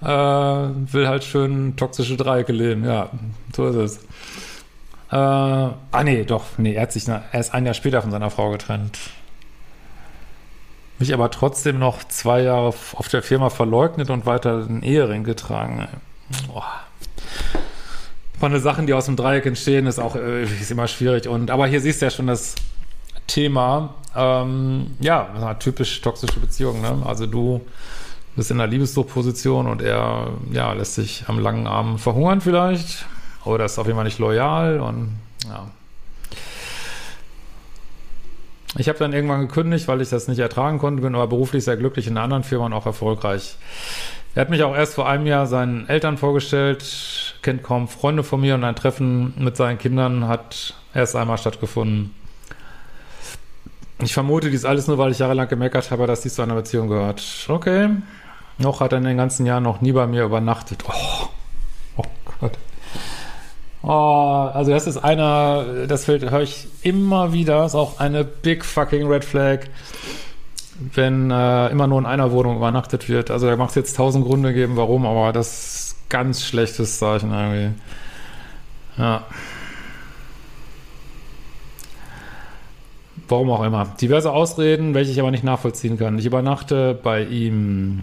äh, 0.02 0.94
will 0.94 1.08
halt 1.08 1.24
schön 1.24 1.76
toxische 1.76 2.18
Dreiecke 2.18 2.52
leben. 2.52 2.86
Ja, 2.86 3.10
so 3.56 3.68
ist 3.68 3.76
es. 3.76 3.98
Äh, 5.12 5.16
ah, 5.16 6.04
nee, 6.04 6.24
doch, 6.24 6.46
nee, 6.58 6.74
er 6.74 6.84
hat 6.84 6.92
sich, 6.92 7.08
er 7.08 7.40
ist 7.40 7.54
ein 7.54 7.66
Jahr 7.66 7.74
später 7.74 8.02
von 8.02 8.12
seiner 8.12 8.30
Frau 8.30 8.50
getrennt. 8.52 8.98
Mich 11.00 11.14
aber 11.14 11.32
trotzdem 11.32 11.80
noch 11.80 12.04
zwei 12.04 12.44
Jahre 12.44 12.68
auf 12.68 13.08
der 13.12 13.24
Firma 13.24 13.50
verleugnet 13.50 14.10
und 14.10 14.26
weiter 14.26 14.64
den 14.64 14.84
Ehering 14.84 15.24
getragen. 15.24 15.88
Boah 16.48 16.82
von 18.42 18.52
den 18.52 18.62
Sachen, 18.62 18.88
die 18.88 18.94
aus 18.94 19.06
dem 19.06 19.16
Dreieck 19.16 19.46
entstehen, 19.46 19.86
ist 19.86 20.00
auch 20.00 20.16
äh, 20.16 20.44
ist 20.44 20.72
immer 20.72 20.88
schwierig. 20.88 21.28
Und 21.28 21.52
aber 21.52 21.68
hier 21.68 21.80
siehst 21.80 22.02
du 22.02 22.08
ja 22.08 22.10
schon, 22.10 22.26
dass 22.26 22.56
Thema. 23.32 23.94
Ähm, 24.16 24.96
ja, 25.00 25.54
typisch 25.56 26.02
toxische 26.02 26.40
Beziehung. 26.40 26.82
Ne? 26.82 27.02
Also 27.06 27.26
du 27.26 27.62
bist 28.36 28.52
in 28.52 28.60
einer 28.60 28.70
Liebesdruckposition 28.70 29.68
und 29.68 29.82
er 29.82 30.28
ja, 30.52 30.74
lässt 30.74 30.96
sich 30.96 31.26
am 31.28 31.40
langen 31.40 31.66
Arm 31.66 31.98
verhungern 31.98 32.42
vielleicht. 32.42 33.06
Oder 33.46 33.66
ist 33.66 33.80
auf 33.80 33.88
jeden 33.88 33.98
Fall 33.98 34.06
nicht 34.06 34.20
loyal 34.20 34.80
und 34.82 35.18
ja. 35.48 35.68
Ich 38.78 38.88
habe 38.88 39.00
dann 39.00 39.12
irgendwann 39.12 39.42
gekündigt, 39.42 39.88
weil 39.88 40.02
ich 40.02 40.10
das 40.10 40.28
nicht 40.28 40.40
ertragen 40.40 40.80
konnte, 40.80 41.02
bin 41.02 41.16
aber 41.16 41.28
beruflich 41.28 41.64
sehr 41.64 41.76
glücklich 41.76 42.08
in 42.08 42.14
einer 42.14 42.24
anderen 42.24 42.44
Firma 42.44 42.68
und 42.68 42.74
auch 42.74 42.86
erfolgreich. 42.86 43.58
Er 44.34 44.42
hat 44.42 44.50
mich 44.50 44.64
auch 44.64 44.74
erst 44.74 44.94
vor 44.94 45.10
einem 45.10 45.26
Jahr 45.26 45.46
seinen 45.46 45.90
Eltern 45.90 46.18
vorgestellt, 46.18 47.36
kennt 47.42 47.64
kaum 47.64 47.90
Freunde 47.90 48.24
von 48.24 48.40
mir 48.40 48.56
und 48.56 48.64
ein 48.64 48.76
Treffen 48.76 49.34
mit 49.38 49.58
seinen 49.58 49.78
Kindern 49.78 50.28
hat 50.28 50.74
erst 50.94 51.18
einmal 51.18 51.38
stattgefunden. 51.38 52.16
Ich 54.02 54.14
vermute 54.14 54.50
dies 54.50 54.66
alles 54.66 54.88
nur, 54.88 54.98
weil 54.98 55.12
ich 55.12 55.20
jahrelang 55.20 55.48
gemeckert 55.48 55.92
habe, 55.92 56.08
dass 56.08 56.22
dies 56.22 56.36
zu 56.36 56.42
einer 56.42 56.56
Beziehung 56.56 56.88
gehört. 56.88 57.24
Okay. 57.48 57.90
Noch 58.58 58.80
hat 58.80 58.92
er 58.92 58.98
in 58.98 59.04
den 59.04 59.18
ganzen 59.18 59.46
Jahren 59.46 59.64
noch 59.64 59.82
nie 59.82 59.92
bei 59.92 60.08
mir 60.08 60.24
übernachtet. 60.24 60.84
Oh, 60.88 61.28
oh 61.98 62.04
Gott. 62.40 62.58
Oh, 63.84 64.50
also 64.54 64.72
das 64.72 64.86
ist 64.86 64.98
einer, 64.98 65.88
das 65.88 66.08
höre 66.08 66.42
ich 66.42 66.68
immer 66.84 67.34
wieder, 67.34 67.66
ist 67.66 67.74
auch 67.74 68.00
eine 68.00 68.24
big 68.24 68.64
fucking 68.64 69.08
Red 69.08 69.26
Flag, 69.26 69.62
wenn 70.94 71.32
äh, 71.32 71.70
immer 71.70 71.88
nur 71.88 71.98
in 72.00 72.06
einer 72.06 72.32
Wohnung 72.32 72.58
übernachtet 72.58 73.10
wird. 73.10 73.32
Also 73.32 73.48
da 73.48 73.56
macht 73.56 73.72
es 73.72 73.76
jetzt 73.76 73.98
tausend 73.98 74.26
Gründe 74.26 74.54
geben, 74.54 74.78
warum, 74.78 75.06
aber 75.08 75.34
das 75.34 75.48
ist 75.48 76.10
ganz 76.10 76.44
schlechtes 76.44 77.00
Zeichen 77.00 77.32
irgendwie. 77.32 77.74
Ja. 78.98 79.24
Warum 83.32 83.50
auch 83.50 83.64
immer. 83.64 83.86
Diverse 84.02 84.30
Ausreden, 84.30 84.94
welche 84.94 85.12
ich 85.12 85.20
aber 85.22 85.32
nicht 85.32 85.46
nachvollziehen 85.46 85.98
kann. 85.98 86.20
Ich 86.20 86.26
übernachte 86.26 87.00
bei 87.02 87.24
ihm, 87.24 88.02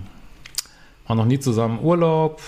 war 1.06 1.16
noch 1.16 1.26
nie 1.26 1.38
zusammen 1.38 1.80
Urlaub. 1.82 2.40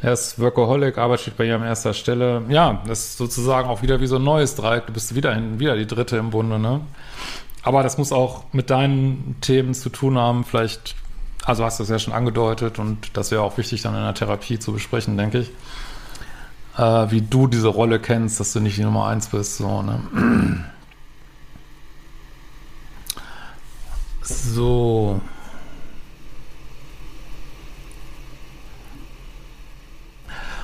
Er 0.00 0.12
ist 0.12 0.38
Workaholic, 0.38 0.96
Arbeit 0.96 1.18
steht 1.18 1.36
bei 1.36 1.46
ihr 1.46 1.56
an 1.56 1.64
erster 1.64 1.94
Stelle. 1.94 2.42
Ja, 2.48 2.80
das 2.86 3.06
ist 3.06 3.18
sozusagen 3.18 3.68
auch 3.68 3.82
wieder 3.82 4.00
wie 4.00 4.06
so 4.06 4.16
ein 4.16 4.22
neues 4.22 4.54
Dreieck. 4.54 4.86
Du 4.86 4.92
bist 4.92 5.16
wieder, 5.16 5.36
wieder 5.58 5.74
die 5.76 5.88
Dritte 5.88 6.16
im 6.16 6.30
Bunde, 6.30 6.60
ne? 6.60 6.80
Aber 7.64 7.82
das 7.82 7.98
muss 7.98 8.12
auch 8.12 8.44
mit 8.52 8.70
deinen 8.70 9.34
Themen 9.40 9.74
zu 9.74 9.88
tun 9.88 10.16
haben. 10.16 10.44
Vielleicht, 10.44 10.94
also 11.44 11.64
hast 11.64 11.80
du 11.80 11.82
es 11.82 11.88
ja 11.88 11.98
schon 11.98 12.14
angedeutet 12.14 12.78
und 12.78 13.16
das 13.16 13.32
wäre 13.32 13.42
auch 13.42 13.58
wichtig 13.58 13.82
dann 13.82 13.96
in 13.96 14.02
der 14.02 14.14
Therapie 14.14 14.60
zu 14.60 14.72
besprechen, 14.72 15.16
denke 15.16 15.40
ich. 15.40 15.50
Äh, 16.78 17.10
wie 17.10 17.22
du 17.22 17.48
diese 17.48 17.68
Rolle 17.68 17.98
kennst, 17.98 18.38
dass 18.38 18.52
du 18.52 18.60
nicht 18.60 18.76
die 18.76 18.84
Nummer 18.84 19.08
eins 19.08 19.26
bist, 19.26 19.56
so, 19.56 19.82
ne? 19.82 20.64
So. 24.24 25.20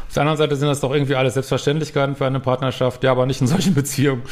Auf 0.09 0.15
der 0.15 0.23
anderen 0.23 0.39
Seite 0.39 0.57
sind 0.57 0.67
das 0.67 0.81
doch 0.81 0.93
irgendwie 0.93 1.15
alles 1.15 1.35
Selbstverständlichkeiten 1.35 2.17
für 2.17 2.27
eine 2.27 2.41
Partnerschaft, 2.41 3.05
ja, 3.05 3.13
aber 3.13 3.27
nicht 3.27 3.41
in 3.41 3.47
solchen 3.47 3.75
Beziehungen. 3.77 4.23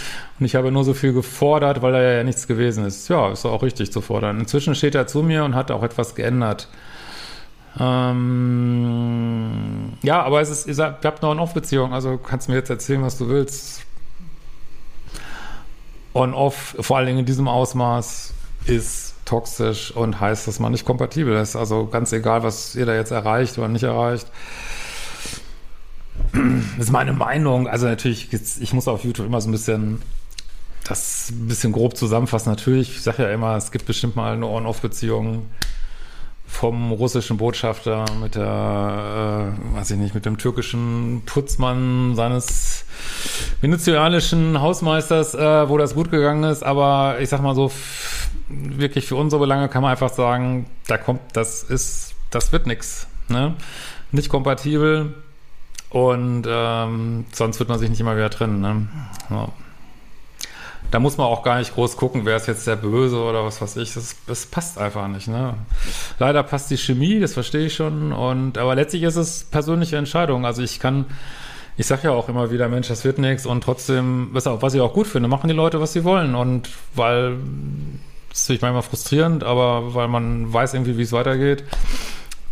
Und 0.40 0.46
ich 0.46 0.56
habe 0.56 0.72
nur 0.72 0.82
so 0.82 0.92
viel 0.92 1.12
gefordert, 1.12 1.82
weil 1.82 1.92
da 1.92 2.02
ja 2.02 2.24
nichts 2.24 2.48
gewesen 2.48 2.84
ist. 2.84 3.06
Ja, 3.08 3.30
ist 3.30 3.46
auch 3.46 3.62
richtig 3.62 3.92
zu 3.92 4.00
fordern. 4.00 4.40
Inzwischen 4.40 4.74
steht 4.74 4.96
er 4.96 5.06
zu 5.06 5.22
mir 5.22 5.44
und 5.44 5.54
hat 5.54 5.70
auch 5.70 5.84
etwas 5.84 6.16
geändert. 6.16 6.68
Ähm, 7.78 8.72
ja, 10.02 10.20
aber 10.22 10.40
es 10.40 10.50
ist, 10.50 10.66
ihr 10.66 10.98
habt 11.04 11.22
eine 11.22 11.40
Off-Beziehung, 11.40 11.92
also 11.92 12.18
kannst 12.18 12.48
du 12.48 12.52
mir 12.52 12.58
jetzt 12.58 12.70
erzählen, 12.70 13.02
was 13.02 13.16
du 13.18 13.28
willst. 13.28 13.82
On-Off, 16.12 16.74
vor 16.80 16.96
allen 16.96 17.06
Dingen 17.06 17.20
in 17.20 17.26
diesem 17.26 17.46
Ausmaß, 17.46 18.34
ist 18.64 19.07
toxisch 19.28 19.90
und 19.90 20.20
heißt, 20.20 20.48
dass 20.48 20.58
man 20.58 20.72
nicht 20.72 20.84
kompatibel 20.84 21.36
ist. 21.36 21.54
Also 21.54 21.86
ganz 21.86 22.12
egal, 22.12 22.42
was 22.42 22.74
ihr 22.74 22.86
da 22.86 22.94
jetzt 22.94 23.10
erreicht 23.10 23.58
oder 23.58 23.68
nicht 23.68 23.82
erreicht. 23.82 24.26
Das 26.32 26.86
ist 26.86 26.92
meine 26.92 27.12
Meinung. 27.12 27.68
Also 27.68 27.86
natürlich, 27.86 28.32
ich 28.32 28.72
muss 28.72 28.88
auf 28.88 29.04
YouTube 29.04 29.26
immer 29.26 29.40
so 29.40 29.48
ein 29.48 29.52
bisschen 29.52 30.02
das 30.88 31.30
ein 31.30 31.46
bisschen 31.46 31.72
grob 31.72 31.96
zusammenfassen. 31.96 32.48
Natürlich, 32.48 32.90
ich 32.90 33.02
sage 33.02 33.24
ja 33.24 33.30
immer, 33.30 33.56
es 33.56 33.70
gibt 33.70 33.84
bestimmt 33.84 34.16
mal 34.16 34.32
eine 34.32 34.46
On-Off-Beziehung 34.46 35.46
vom 36.46 36.92
russischen 36.92 37.36
Botschafter 37.36 38.06
mit 38.22 38.34
der, 38.34 39.52
äh, 39.52 39.76
weiß 39.76 39.90
ich 39.90 39.98
nicht, 39.98 40.14
mit 40.14 40.24
dem 40.24 40.38
türkischen 40.38 41.22
Putzmann 41.26 42.14
seines 42.16 42.86
venezianischen 43.60 44.58
Hausmeisters, 44.60 45.34
äh, 45.34 45.68
wo 45.68 45.76
das 45.76 45.94
gut 45.94 46.10
gegangen 46.10 46.44
ist. 46.44 46.62
Aber 46.64 47.16
ich 47.20 47.28
sag 47.28 47.42
mal 47.42 47.54
so, 47.54 47.70
wirklich 48.48 49.06
für 49.06 49.16
unsere 49.16 49.40
Belange 49.40 49.68
kann 49.68 49.82
man 49.82 49.90
einfach 49.90 50.10
sagen, 50.10 50.66
da 50.86 50.98
kommt, 50.98 51.20
das 51.32 51.62
ist, 51.62 52.14
das 52.30 52.52
wird 52.52 52.66
nichts. 52.66 53.06
Ne? 53.28 53.54
Nicht 54.10 54.28
kompatibel 54.28 55.14
und 55.90 56.44
ähm, 56.46 57.24
sonst 57.32 57.58
wird 57.58 57.68
man 57.68 57.78
sich 57.78 57.90
nicht 57.90 58.00
immer 58.00 58.16
wieder 58.16 58.30
trennen. 58.30 58.60
Ne? 58.60 58.88
Ja. 59.30 59.48
Da 60.90 61.00
muss 61.00 61.18
man 61.18 61.26
auch 61.26 61.42
gar 61.42 61.58
nicht 61.58 61.74
groß 61.74 61.96
gucken, 61.96 62.24
wer 62.24 62.36
ist 62.36 62.46
jetzt 62.46 62.66
der 62.66 62.76
Böse 62.76 63.18
oder 63.18 63.44
was 63.44 63.60
weiß 63.60 63.76
ich. 63.76 63.92
Das, 63.92 64.16
das 64.26 64.46
passt 64.46 64.78
einfach 64.78 65.06
nicht. 65.08 65.28
Ne? 65.28 65.54
Leider 66.18 66.42
passt 66.42 66.70
die 66.70 66.78
Chemie, 66.78 67.20
das 67.20 67.34
verstehe 67.34 67.66
ich 67.66 67.74
schon. 67.74 68.12
Und 68.12 68.56
aber 68.56 68.74
letztlich 68.74 69.02
ist 69.02 69.16
es 69.16 69.44
persönliche 69.44 69.98
Entscheidung. 69.98 70.46
Also 70.46 70.62
ich 70.62 70.80
kann, 70.80 71.04
ich 71.76 71.86
sage 71.86 72.04
ja 72.04 72.10
auch 72.12 72.30
immer 72.30 72.50
wieder, 72.50 72.68
Mensch, 72.68 72.88
das 72.88 73.04
wird 73.04 73.18
nichts. 73.18 73.44
Und 73.44 73.62
trotzdem, 73.62 74.28
was, 74.32 74.46
was 74.46 74.72
ich 74.72 74.80
auch 74.80 74.94
gut 74.94 75.06
finde, 75.06 75.28
machen 75.28 75.48
die 75.48 75.54
Leute, 75.54 75.78
was 75.78 75.92
sie 75.92 76.04
wollen. 76.04 76.34
Und 76.34 76.70
weil 76.94 77.36
ist 78.42 78.62
manchmal 78.62 78.82
frustrierend, 78.82 79.44
aber 79.44 79.94
weil 79.94 80.08
man 80.08 80.52
weiß 80.52 80.74
irgendwie, 80.74 80.98
wie 80.98 81.02
es 81.02 81.12
weitergeht. 81.12 81.64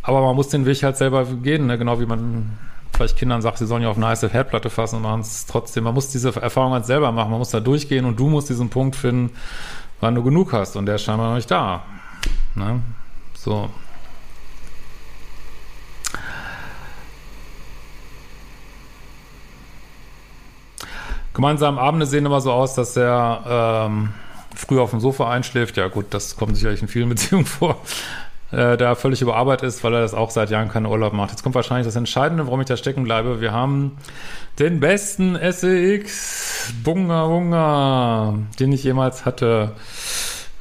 Aber 0.02 0.20
man 0.20 0.36
muss 0.36 0.48
den 0.48 0.66
Weg 0.66 0.82
halt 0.82 0.96
selber 0.96 1.24
gehen, 1.24 1.66
ne? 1.66 1.78
genau 1.78 2.00
wie 2.00 2.06
man 2.06 2.56
vielleicht 2.96 3.18
Kindern 3.18 3.42
sagt, 3.42 3.58
sie 3.58 3.66
sollen 3.66 3.82
ja 3.82 3.90
auf 3.90 3.96
eine 3.96 4.06
heiße 4.06 4.28
Herdplatte 4.28 4.70
fassen 4.70 4.96
und 4.96 5.02
machen 5.02 5.20
es 5.20 5.46
trotzdem. 5.46 5.84
Man 5.84 5.94
muss 5.94 6.08
diese 6.08 6.34
Erfahrung 6.40 6.72
halt 6.72 6.86
selber 6.86 7.12
machen, 7.12 7.30
man 7.30 7.38
muss 7.38 7.50
da 7.50 7.60
durchgehen 7.60 8.04
und 8.04 8.18
du 8.18 8.28
musst 8.28 8.48
diesen 8.48 8.70
Punkt 8.70 8.96
finden, 8.96 9.34
wann 10.00 10.14
du 10.14 10.22
genug 10.22 10.52
hast 10.52 10.76
und 10.76 10.86
der 10.86 10.94
ist 10.94 11.02
scheinbar 11.02 11.28
noch 11.28 11.36
nicht 11.36 11.50
da. 11.50 11.82
Ne? 12.54 12.80
So. 13.34 13.68
Gemeinsame 21.34 21.78
Abende 21.78 22.06
sehen 22.06 22.24
immer 22.24 22.40
so 22.40 22.50
aus, 22.50 22.74
dass 22.74 22.96
er 22.96 23.86
ähm, 23.86 24.14
früh 24.56 24.80
auf 24.80 24.90
dem 24.90 25.00
Sofa 25.00 25.30
einschläft. 25.30 25.76
Ja 25.76 25.88
gut, 25.88 26.06
das 26.10 26.36
kommt 26.36 26.56
sicherlich 26.56 26.82
in 26.82 26.88
vielen 26.88 27.08
Beziehungen 27.10 27.46
vor 27.46 27.80
äh, 28.52 28.76
da 28.76 28.94
völlig 28.94 29.22
überarbeitet 29.22 29.68
ist, 29.68 29.82
weil 29.84 29.94
er 29.94 30.00
das 30.00 30.14
auch 30.14 30.30
seit 30.30 30.50
Jahren 30.50 30.68
keinen 30.68 30.86
Urlaub 30.86 31.12
macht. 31.12 31.30
Jetzt 31.30 31.42
kommt 31.42 31.54
wahrscheinlich 31.54 31.86
das 31.86 31.96
Entscheidende, 31.96 32.46
warum 32.46 32.60
ich 32.60 32.66
da 32.66 32.76
stecken 32.76 33.04
bleibe. 33.04 33.40
Wir 33.40 33.52
haben 33.52 33.98
den 34.58 34.80
besten 34.80 35.36
SEX 35.36 36.72
Bunga 36.84 37.26
Bunga, 37.26 38.38
den 38.58 38.72
ich 38.72 38.84
jemals 38.84 39.24
hatte. 39.24 39.72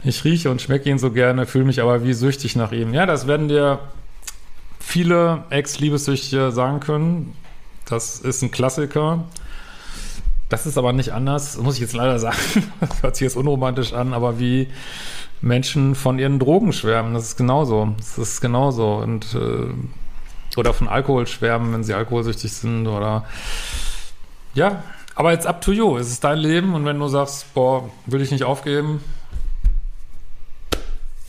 Ich 0.03 0.23
rieche 0.23 0.51
und 0.51 0.61
schmecke 0.61 0.89
ihn 0.89 0.99
so 0.99 1.11
gerne, 1.11 1.45
fühle 1.45 1.65
mich 1.65 1.81
aber 1.81 2.03
wie 2.03 2.13
süchtig 2.13 2.55
nach 2.55 2.71
ihm. 2.71 2.93
Ja, 2.93 3.05
das 3.05 3.27
werden 3.27 3.47
dir 3.47 3.79
viele 4.79 5.43
Ex-Liebessüchtige 5.49 6.51
sagen 6.51 6.79
können. 6.79 7.35
Das 7.85 8.19
ist 8.19 8.41
ein 8.41 8.51
Klassiker. 8.51 9.23
Das 10.49 10.65
ist 10.65 10.77
aber 10.77 10.93
nicht 10.93 11.11
anders, 11.11 11.57
muss 11.57 11.75
ich 11.75 11.81
jetzt 11.81 11.93
leider 11.93 12.19
sagen. 12.19 12.37
Das 12.79 13.03
hört 13.03 13.15
sich 13.15 13.25
jetzt 13.25 13.37
unromantisch 13.37 13.93
an, 13.93 14.13
aber 14.13 14.39
wie 14.39 14.67
Menschen 15.41 15.95
von 15.95 16.19
ihren 16.19 16.39
Drogen 16.39 16.71
schwärmen. 16.73 17.13
Das 17.13 17.23
ist 17.23 17.37
genauso. 17.37 17.93
Das 17.97 18.17
ist 18.17 18.41
genauso. 18.41 18.95
Und 18.95 19.35
äh, 19.35 19.73
oder 20.57 20.73
von 20.73 20.87
Alkohol 20.87 21.27
schwärmen, 21.27 21.73
wenn 21.73 21.83
sie 21.83 21.93
alkoholsüchtig 21.93 22.51
sind 22.51 22.87
oder 22.87 23.25
ja, 24.53 24.83
aber 25.15 25.31
jetzt 25.31 25.47
up 25.47 25.61
to 25.61 25.71
you. 25.71 25.97
Es 25.97 26.09
ist 26.09 26.23
dein 26.23 26.37
Leben 26.37 26.73
und 26.75 26.85
wenn 26.85 26.99
du 26.99 27.07
sagst, 27.07 27.53
boah, 27.53 27.89
will 28.05 28.21
ich 28.21 28.31
nicht 28.31 28.43
aufgeben, 28.43 29.01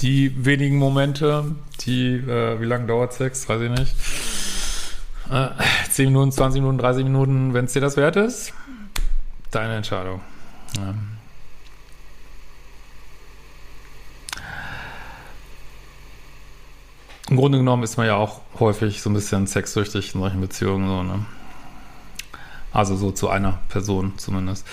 die 0.00 0.44
wenigen 0.44 0.76
Momente, 0.76 1.56
die, 1.80 2.14
äh, 2.16 2.60
wie 2.60 2.66
lange 2.66 2.86
dauert 2.86 3.12
Sex, 3.12 3.48
weiß 3.48 3.62
ich 3.62 3.70
nicht, 3.70 3.94
äh, 5.30 5.48
10 5.90 6.06
Minuten, 6.06 6.32
20 6.32 6.60
Minuten, 6.60 6.78
30 6.78 7.04
Minuten, 7.04 7.54
wenn 7.54 7.64
es 7.64 7.72
dir 7.72 7.80
das 7.80 7.96
wert 7.96 8.16
ist, 8.16 8.52
deine 9.56 9.76
Entscheidung. 9.76 10.20
Ja. 10.76 10.94
Im 17.28 17.36
Grunde 17.36 17.58
genommen 17.58 17.82
ist 17.82 17.96
man 17.96 18.06
ja 18.06 18.14
auch 18.14 18.42
häufig 18.60 19.02
so 19.02 19.10
ein 19.10 19.14
bisschen 19.14 19.46
sexsüchtig 19.46 20.14
in 20.14 20.20
solchen 20.20 20.40
Beziehungen, 20.40 20.86
so, 20.86 21.02
ne? 21.02 21.26
Also 22.72 22.94
so 22.96 23.10
zu 23.10 23.30
einer 23.30 23.58
Person 23.68 24.12
zumindest. 24.18 24.66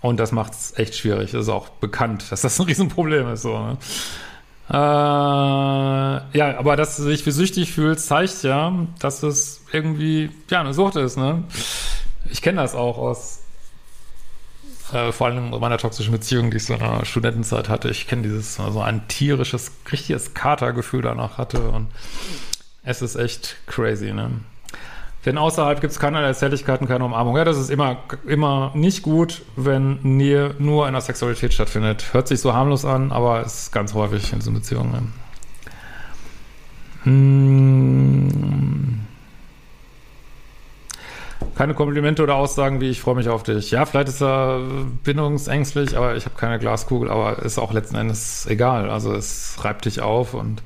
Und 0.00 0.20
das 0.20 0.32
macht 0.32 0.52
es 0.52 0.78
echt 0.78 0.94
schwierig. 0.94 1.34
Ist 1.34 1.48
auch 1.48 1.68
bekannt, 1.68 2.30
dass 2.30 2.42
das 2.42 2.58
ein 2.58 2.66
Riesenproblem 2.66 3.32
ist, 3.32 3.42
so, 3.42 3.58
ne? 3.58 3.76
Äh, 4.70 4.74
ja, 6.38 6.56
aber 6.56 6.76
dass 6.76 6.96
du 6.96 7.08
dich 7.08 7.26
wie 7.26 7.32
süchtig 7.32 7.72
fühlst, 7.72 8.06
zeigt 8.06 8.44
ja, 8.44 8.72
dass 9.00 9.22
es 9.24 9.62
irgendwie, 9.72 10.30
ja, 10.48 10.60
eine 10.60 10.72
Sucht 10.72 10.96
ist, 10.96 11.16
ne? 11.18 11.42
Ich 12.30 12.42
kenne 12.42 12.62
das 12.62 12.74
auch 12.74 12.98
aus 12.98 13.42
äh, 14.92 15.12
vor 15.12 15.26
allem 15.26 15.52
in 15.52 15.60
meiner 15.60 15.78
toxischen 15.78 16.12
Beziehung, 16.12 16.50
die 16.50 16.58
ich 16.58 16.64
so 16.64 16.74
in 16.74 16.80
der 16.80 17.04
Studentenzeit 17.04 17.68
hatte. 17.68 17.88
Ich 17.88 18.06
kenne 18.06 18.22
dieses, 18.22 18.56
so 18.56 18.62
also 18.62 18.80
ein 18.80 19.08
tierisches, 19.08 19.72
richtiges 19.90 20.34
Katergefühl 20.34 21.02
danach 21.02 21.38
hatte 21.38 21.70
und 21.70 21.88
es 22.84 23.00
ist 23.00 23.16
echt 23.16 23.56
crazy, 23.66 24.12
ne? 24.12 24.30
Denn 25.24 25.38
außerhalb 25.38 25.80
gibt 25.80 25.92
es 25.92 26.00
keinerlei 26.00 26.32
Zärtlichkeiten, 26.32 26.88
keine 26.88 27.04
Umarmung. 27.04 27.36
Ja, 27.36 27.44
das 27.44 27.56
ist 27.56 27.70
immer, 27.70 27.98
immer 28.26 28.72
nicht 28.74 29.02
gut, 29.02 29.42
wenn 29.54 30.00
Nähe 30.02 30.56
nur 30.58 30.88
in 30.88 30.94
der 30.94 31.00
Sexualität 31.00 31.54
stattfindet. 31.54 32.12
Hört 32.12 32.26
sich 32.26 32.40
so 32.40 32.52
harmlos 32.54 32.84
an, 32.84 33.12
aber 33.12 33.40
ist 33.44 33.70
ganz 33.70 33.94
häufig 33.94 34.32
in 34.32 34.40
diesen 34.40 34.54
Beziehungen. 34.54 34.90
Ne? 34.90 35.02
Hm. 37.04 39.00
Keine 41.62 41.74
Komplimente 41.74 42.24
oder 42.24 42.34
Aussagen 42.34 42.80
wie 42.80 42.90
ich 42.90 43.00
freue 43.00 43.14
mich 43.14 43.28
auf 43.28 43.44
dich. 43.44 43.70
Ja, 43.70 43.86
vielleicht 43.86 44.08
ist 44.08 44.20
er 44.20 44.58
bindungsängstlich, 45.04 45.96
aber 45.96 46.16
ich 46.16 46.24
habe 46.24 46.34
keine 46.34 46.58
Glaskugel, 46.58 47.08
aber 47.08 47.38
ist 47.44 47.56
auch 47.56 47.72
letzten 47.72 47.94
Endes 47.94 48.46
egal. 48.46 48.90
Also 48.90 49.14
es 49.14 49.54
reibt 49.62 49.84
dich 49.84 50.00
auf 50.00 50.34
und 50.34 50.60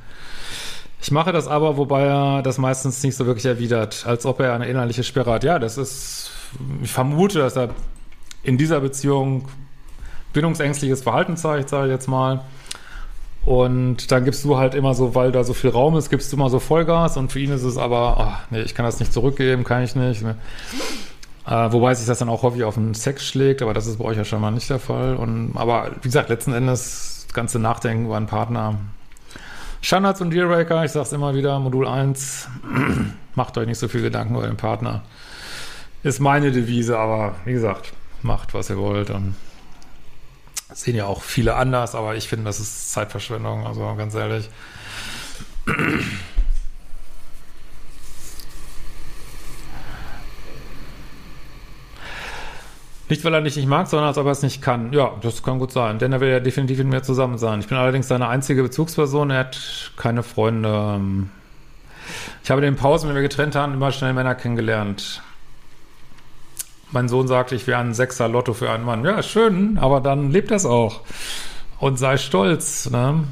ich 1.02 1.10
mache 1.10 1.32
das 1.32 1.48
aber, 1.48 1.76
wobei 1.76 2.04
er 2.04 2.40
das 2.40 2.56
meistens 2.56 3.02
nicht 3.02 3.14
so 3.14 3.26
wirklich 3.26 3.44
erwidert, 3.44 4.06
als 4.06 4.24
ob 4.24 4.40
er 4.40 4.54
eine 4.54 4.68
innerliche 4.68 5.04
Sperre 5.04 5.32
hat. 5.32 5.44
Ja, 5.44 5.58
das 5.58 5.76
ist, 5.76 6.30
ich 6.82 6.90
vermute, 6.90 7.40
dass 7.40 7.56
er 7.56 7.68
in 8.42 8.56
dieser 8.56 8.80
Beziehung 8.80 9.48
bindungsängstliches 10.32 11.02
Verhalten 11.02 11.36
zeigt, 11.36 11.68
sage 11.68 11.88
ich 11.88 11.92
jetzt 11.92 12.08
mal. 12.08 12.40
Und 13.46 14.10
dann 14.10 14.24
gibst 14.24 14.44
du 14.44 14.58
halt 14.58 14.74
immer 14.74 14.92
so, 14.94 15.14
weil 15.14 15.30
da 15.30 15.44
so 15.44 15.54
viel 15.54 15.70
Raum 15.70 15.96
ist, 15.96 16.10
gibst 16.10 16.32
du 16.32 16.36
immer 16.36 16.50
so 16.50 16.58
Vollgas 16.58 17.16
und 17.16 17.30
für 17.30 17.38
ihn 17.38 17.52
ist 17.52 17.62
es 17.62 17.78
aber, 17.78 18.16
ach, 18.18 18.50
nee, 18.50 18.60
ich 18.62 18.74
kann 18.74 18.84
das 18.84 18.98
nicht 18.98 19.12
zurückgeben, 19.12 19.62
kann 19.62 19.84
ich 19.84 19.94
nicht. 19.94 20.22
Ne? 20.22 20.34
Äh, 21.46 21.72
wobei 21.72 21.94
sich 21.94 22.08
das 22.08 22.18
dann 22.18 22.28
auch 22.28 22.42
häufig 22.42 22.64
auf 22.64 22.74
den 22.74 22.92
Sex 22.94 23.24
schlägt, 23.24 23.62
aber 23.62 23.72
das 23.72 23.86
ist 23.86 23.98
bei 23.98 24.04
euch 24.04 24.16
ja 24.16 24.24
schon 24.24 24.40
mal 24.40 24.50
nicht 24.50 24.68
der 24.68 24.80
Fall. 24.80 25.14
Und, 25.14 25.52
aber 25.54 25.92
wie 26.02 26.08
gesagt, 26.08 26.28
letzten 26.28 26.52
Endes 26.52 27.24
das 27.28 27.34
ganze 27.34 27.60
Nachdenken 27.60 28.06
über 28.06 28.16
einen 28.16 28.26
Partner. 28.26 28.80
Standards 29.80 30.20
und 30.20 30.30
Dealbreaker, 30.30 30.84
ich 30.84 30.90
sag's 30.90 31.12
immer 31.12 31.36
wieder, 31.36 31.60
Modul 31.60 31.86
1, 31.86 32.48
macht 33.36 33.56
euch 33.58 33.68
nicht 33.68 33.78
so 33.78 33.86
viel 33.86 34.02
Gedanken 34.02 34.34
über 34.34 34.48
den 34.48 34.56
Partner. 34.56 35.02
Ist 36.02 36.18
meine 36.18 36.50
Devise, 36.50 36.98
aber 36.98 37.36
wie 37.44 37.52
gesagt, 37.52 37.92
macht, 38.22 38.54
was 38.54 38.70
ihr 38.70 38.78
wollt. 38.78 39.10
Und 39.10 39.36
sehen 40.73 40.96
ja 40.96 41.06
auch 41.06 41.23
viele 41.23 41.54
anders, 41.54 41.94
aber 41.94 42.16
ich 42.16 42.28
finde, 42.28 42.44
das 42.46 42.61
ist 42.61 42.92
Zeitverschwendung, 42.92 43.66
also 43.66 43.94
ganz 43.96 44.14
ehrlich. 44.14 44.49
Nicht, 53.08 53.25
weil 53.25 53.35
er 53.35 53.40
dich 53.40 53.54
nicht 53.54 53.68
mag, 53.68 53.87
sondern 53.87 54.08
als 54.08 54.18
ob 54.18 54.26
er 54.26 54.32
es 54.32 54.42
nicht 54.42 54.61
kann. 54.62 54.92
Ja, 54.92 55.14
das 55.23 55.44
kann 55.44 55.61
gut 55.61 55.70
sein, 55.70 56.00
denn 56.00 56.12
er 56.12 56.20
will 56.20 56.28
ja 56.28 56.40
definitiv 56.40 56.78
mit 56.78 56.88
mir 56.88 57.02
zusammen 57.02 57.38
sein. 57.38 57.61
Ich 57.61 57.68
bin 57.68 57.78
allerdings 57.78 58.08
seine 58.08 58.26
einzige 58.26 58.64
Bezugsperson, 58.64 59.30
er 59.30 59.38
hat 59.38 59.92
keine 59.96 60.25
Freunde. 60.25 61.00
Ich 62.42 62.50
habe 62.50 62.61
den 62.61 62.75
Pausen, 62.75 63.08
wenn 63.08 63.14
wir 63.14 63.23
getrennt 63.23 63.54
haben, 63.54 63.75
immer 63.75 63.92
schnell 63.92 64.12
Männer 64.12 64.35
kennengelernt. 64.35 65.23
Mein 66.96 67.10
Sohn 67.10 67.28
sagte, 67.28 67.54
ich 67.54 67.66
wäre 67.66 67.78
ein 67.78 67.92
Sechser 67.92 68.26
Lotto 68.26 68.54
für 68.54 68.70
einen 68.70 68.86
Mann. 68.86 69.04
Ja, 69.04 69.22
schön, 69.22 69.76
aber 69.76 70.00
dann 70.00 70.30
lebt 70.30 70.50
das 70.50 70.64
auch. 70.64 71.02
Und 71.78 71.98
sei 71.98 72.16
stolz. 72.16 72.88
Ne? 72.88 73.24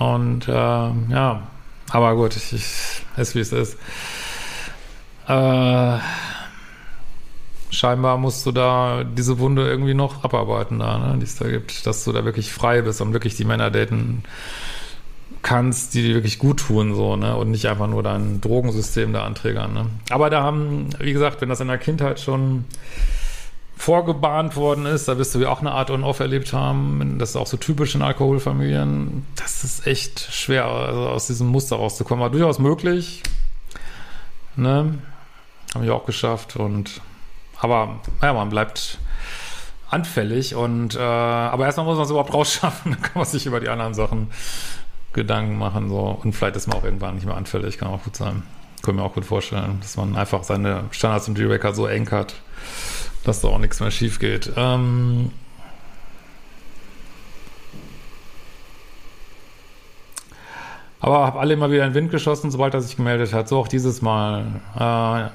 Und 0.00 0.48
äh, 0.48 0.50
ja, 0.50 1.42
aber 1.92 2.16
gut, 2.16 2.34
ich, 2.34 2.52
ich 2.52 3.04
ist 3.16 3.34
wie 3.36 3.38
es 3.38 3.52
ist. 3.52 3.78
Äh, 5.28 5.98
scheinbar 7.70 8.18
musst 8.18 8.44
du 8.44 8.50
da 8.50 9.04
diese 9.04 9.38
Wunde 9.38 9.68
irgendwie 9.68 9.94
noch 9.94 10.24
abarbeiten, 10.24 10.80
da, 10.80 10.98
ne, 10.98 11.18
die 11.18 11.26
es 11.26 11.36
da 11.36 11.46
gibt, 11.46 11.86
dass 11.86 12.02
du 12.02 12.10
da 12.10 12.24
wirklich 12.24 12.52
frei 12.52 12.82
bist 12.82 13.00
und 13.00 13.12
wirklich 13.12 13.36
die 13.36 13.44
Männer 13.44 13.70
daten 13.70 14.24
kannst, 15.42 15.94
die 15.94 16.02
dir 16.02 16.14
wirklich 16.14 16.38
gut 16.38 16.60
tun, 16.60 16.94
so, 16.94 17.16
ne, 17.16 17.36
und 17.36 17.50
nicht 17.50 17.66
einfach 17.66 17.86
nur 17.86 18.02
dein 18.02 18.40
Drogensystem 18.40 19.12
da 19.12 19.24
anträgern, 19.24 19.72
ne. 19.72 19.86
Aber 20.10 20.30
da 20.30 20.42
haben, 20.42 20.90
wie 20.98 21.12
gesagt, 21.12 21.40
wenn 21.40 21.48
das 21.48 21.60
in 21.60 21.68
der 21.68 21.78
Kindheit 21.78 22.20
schon 22.20 22.64
vorgebahnt 23.76 24.56
worden 24.56 24.84
ist, 24.84 25.08
da 25.08 25.16
wirst 25.16 25.34
du 25.34 25.38
ja 25.38 25.48
auch 25.48 25.60
eine 25.60 25.72
Art 25.72 25.90
On-Off 25.90 26.20
erlebt 26.20 26.52
haben, 26.52 27.16
das 27.18 27.30
ist 27.30 27.36
auch 27.36 27.46
so 27.46 27.56
typisch 27.56 27.94
in 27.94 28.02
Alkoholfamilien, 28.02 29.26
das 29.36 29.64
ist 29.64 29.86
echt 29.86 30.20
schwer, 30.20 30.66
also 30.66 31.08
aus 31.08 31.26
diesem 31.26 31.48
Muster 31.48 31.76
rauszukommen, 31.76 32.22
war 32.22 32.30
durchaus 32.30 32.58
möglich, 32.58 33.22
ne, 34.56 34.98
habe 35.74 35.84
ich 35.84 35.90
auch 35.90 36.04
geschafft 36.04 36.56
und 36.56 37.00
aber 37.58 38.00
ja, 38.22 38.32
man 38.32 38.50
bleibt 38.50 38.98
anfällig 39.90 40.54
und 40.54 40.94
äh, 40.94 41.00
aber 41.00 41.66
erstmal 41.66 41.86
muss 41.86 41.96
man 41.96 42.04
es 42.04 42.10
überhaupt 42.10 42.34
rausschaffen, 42.34 42.92
dann 42.92 43.02
kann 43.02 43.12
man 43.14 43.24
sich 43.24 43.46
über 43.46 43.60
die 43.60 43.68
anderen 43.68 43.94
Sachen 43.94 44.30
Gedanken 45.12 45.58
machen 45.58 45.88
so 45.88 46.20
und 46.22 46.34
vielleicht 46.34 46.56
ist 46.56 46.68
man 46.68 46.78
auch 46.78 46.84
irgendwann 46.84 47.16
nicht 47.16 47.26
mehr 47.26 47.36
anfällig, 47.36 47.78
kann 47.78 47.88
auch 47.88 48.02
gut 48.02 48.16
sein. 48.16 48.42
Können 48.82 48.96
mir 48.96 49.02
auch 49.02 49.14
gut 49.14 49.24
vorstellen, 49.24 49.78
dass 49.80 49.96
man 49.96 50.16
einfach 50.16 50.44
seine 50.44 50.84
Standards 50.90 51.28
im 51.28 51.34
D-Record 51.34 51.76
so 51.76 51.86
eng 51.86 52.10
hat, 52.10 52.34
dass 53.24 53.40
da 53.40 53.48
auch 53.48 53.58
nichts 53.58 53.80
mehr 53.80 53.90
schief 53.90 54.18
geht. 54.18 54.52
Ähm, 54.56 55.32
aber 61.00 61.26
habe 61.26 61.40
alle 61.40 61.54
immer 61.54 61.70
wieder 61.70 61.84
in 61.84 61.90
den 61.90 61.94
Wind 61.94 62.10
geschossen, 62.10 62.50
sobald 62.50 62.74
er 62.74 62.80
sich 62.80 62.96
gemeldet 62.96 63.32
hat. 63.32 63.48
So 63.48 63.58
auch 63.58 63.68
dieses 63.68 64.02
Mal. 64.02 64.60
Äh, 64.78 65.30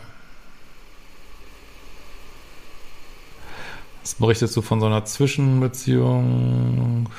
Was 4.06 4.14
berichtest 4.14 4.56
du 4.56 4.62
von 4.62 4.80
so 4.80 4.86
einer 4.86 5.04
Zwischenbeziehung? 5.04 7.10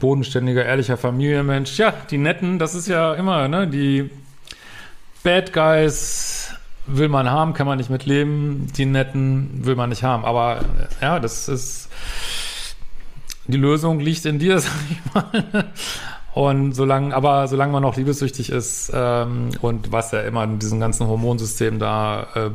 Bodenständiger, 0.00 0.64
ehrlicher 0.64 0.96
Familienmensch. 0.96 1.78
Ja, 1.78 1.92
die 2.10 2.18
Netten, 2.18 2.58
das 2.58 2.74
ist 2.74 2.88
ja 2.88 3.14
immer, 3.14 3.48
ne? 3.48 3.66
Die 3.66 4.10
Bad 5.22 5.52
Guys 5.52 6.50
will 6.86 7.08
man 7.08 7.30
haben, 7.30 7.54
kann 7.54 7.66
man 7.66 7.78
nicht 7.78 7.90
mitleben. 7.90 8.68
Die 8.76 8.86
Netten 8.86 9.64
will 9.64 9.74
man 9.74 9.90
nicht 9.90 10.02
haben. 10.02 10.24
Aber 10.24 10.60
ja, 11.00 11.18
das 11.18 11.48
ist. 11.48 11.88
Die 13.48 13.56
Lösung 13.56 14.00
liegt 14.00 14.24
in 14.26 14.38
dir, 14.38 14.58
sag 14.60 14.72
ich 14.90 15.14
mal. 15.14 15.72
Und 16.34 16.74
solange, 16.74 17.14
aber 17.14 17.48
solange 17.48 17.72
man 17.72 17.82
noch 17.82 17.96
liebessüchtig 17.96 18.50
ist 18.50 18.92
ähm, 18.92 19.50
und 19.62 19.90
was 19.90 20.12
ja 20.12 20.20
immer 20.20 20.44
in 20.44 20.58
diesem 20.58 20.80
ganzen 20.80 21.06
Hormonsystem 21.06 21.78
da 21.78 22.26
äh, 22.34 22.50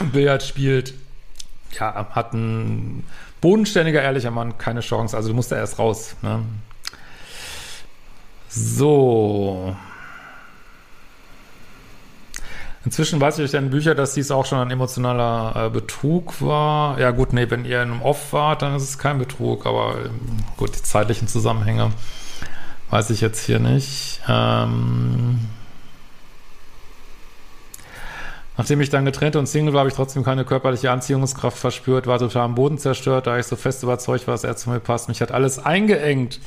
Billard 0.12 0.42
spielt, 0.42 0.94
ja, 1.78 2.06
hat 2.10 2.32
ein 2.32 3.04
bodenständiger, 3.40 4.02
ehrlicher 4.02 4.30
Mann 4.30 4.58
keine 4.58 4.80
Chance. 4.80 5.16
Also 5.16 5.30
du 5.30 5.34
musst 5.34 5.52
da 5.52 5.56
erst 5.56 5.78
raus. 5.78 6.16
Ne? 6.22 6.42
So. 8.48 9.76
Inzwischen 12.84 13.20
weiß 13.20 13.34
ich 13.34 13.42
durch 13.42 13.52
deine 13.52 13.68
Bücher, 13.68 13.94
dass 13.94 14.14
dies 14.14 14.30
auch 14.30 14.46
schon 14.46 14.58
ein 14.58 14.70
emotionaler 14.70 15.66
äh, 15.66 15.70
Betrug 15.70 16.40
war. 16.40 16.98
Ja 16.98 17.10
gut, 17.10 17.32
nee, 17.32 17.50
wenn 17.50 17.64
ihr 17.64 17.82
in 17.82 17.90
einem 17.90 18.02
Off 18.02 18.32
wart, 18.32 18.62
dann 18.62 18.74
ist 18.74 18.84
es 18.84 18.98
kein 18.98 19.18
Betrug, 19.18 19.66
aber 19.66 19.96
ähm, 20.06 20.38
gut, 20.56 20.74
die 20.74 20.82
zeitlichen 20.82 21.28
Zusammenhänge 21.28 21.92
weiß 22.88 23.10
ich 23.10 23.20
jetzt 23.20 23.44
hier 23.44 23.58
nicht. 23.58 24.20
Ähm 24.28 25.40
Nachdem 28.60 28.82
ich 28.82 28.90
dann 28.90 29.06
getrennt 29.06 29.36
und 29.36 29.46
Single 29.46 29.72
war, 29.72 29.80
habe 29.80 29.88
ich 29.88 29.94
trotzdem 29.94 30.22
keine 30.22 30.44
körperliche 30.44 30.90
Anziehungskraft 30.90 31.56
verspürt, 31.56 32.06
war 32.06 32.18
total 32.18 32.42
am 32.42 32.54
Boden 32.54 32.76
zerstört, 32.76 33.26
da 33.26 33.38
ich 33.38 33.46
so 33.46 33.56
fest 33.56 33.82
überzeugt 33.82 34.26
war, 34.26 34.34
dass 34.34 34.44
er 34.44 34.54
zu 34.54 34.68
mir 34.68 34.80
passt. 34.80 35.08
Mich 35.08 35.22
hat 35.22 35.32
alles 35.32 35.58
eingeengt. 35.58 36.40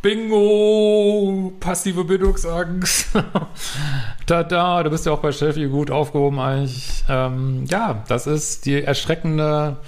Bingo! 0.00 1.54
Passive 1.58 2.04
Bindungsangst. 2.04 3.08
Tada, 4.26 4.84
du 4.84 4.90
bist 4.90 5.06
ja 5.06 5.12
auch 5.12 5.18
bei 5.18 5.32
Steffi 5.32 5.66
gut 5.66 5.90
aufgehoben 5.90 6.38
eigentlich. 6.38 7.02
Ähm, 7.08 7.64
ja, 7.68 8.04
das 8.06 8.28
ist 8.28 8.66
die 8.66 8.80
erschreckende 8.80 9.78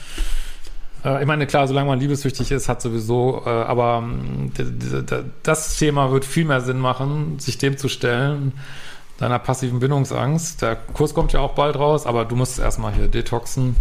äh, 1.04 1.20
ich 1.20 1.28
meine, 1.28 1.46
klar, 1.46 1.68
solange 1.68 1.86
man 1.90 2.00
liebessüchtig 2.00 2.50
ist, 2.50 2.68
hat 2.68 2.82
sowieso, 2.82 3.44
äh, 3.46 3.50
aber 3.50 4.02
äh, 4.58 5.22
das 5.44 5.78
Thema 5.78 6.10
wird 6.10 6.24
viel 6.24 6.44
mehr 6.44 6.60
Sinn 6.60 6.80
machen, 6.80 7.38
sich 7.38 7.56
dem 7.56 7.76
zu 7.76 7.88
stellen 7.88 8.52
deiner 9.20 9.38
passiven 9.38 9.78
Bindungsangst. 9.78 10.62
Der 10.62 10.76
Kurs 10.76 11.14
kommt 11.14 11.32
ja 11.32 11.40
auch 11.40 11.52
bald 11.52 11.76
raus, 11.76 12.06
aber 12.06 12.24
du 12.24 12.34
musst 12.34 12.58
erstmal 12.58 12.92
hier 12.94 13.06
detoxen. 13.06 13.76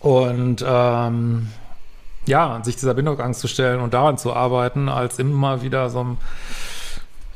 Und 0.00 0.64
ähm, 0.66 1.48
ja, 2.26 2.60
sich 2.64 2.76
dieser 2.76 2.94
Bindungsangst 2.94 3.40
zu 3.40 3.46
stellen 3.46 3.80
und 3.80 3.94
daran 3.94 4.18
zu 4.18 4.32
arbeiten, 4.32 4.88
als 4.88 5.18
immer 5.18 5.62
wieder 5.62 5.90
so 5.90 6.02
ein 6.02 6.18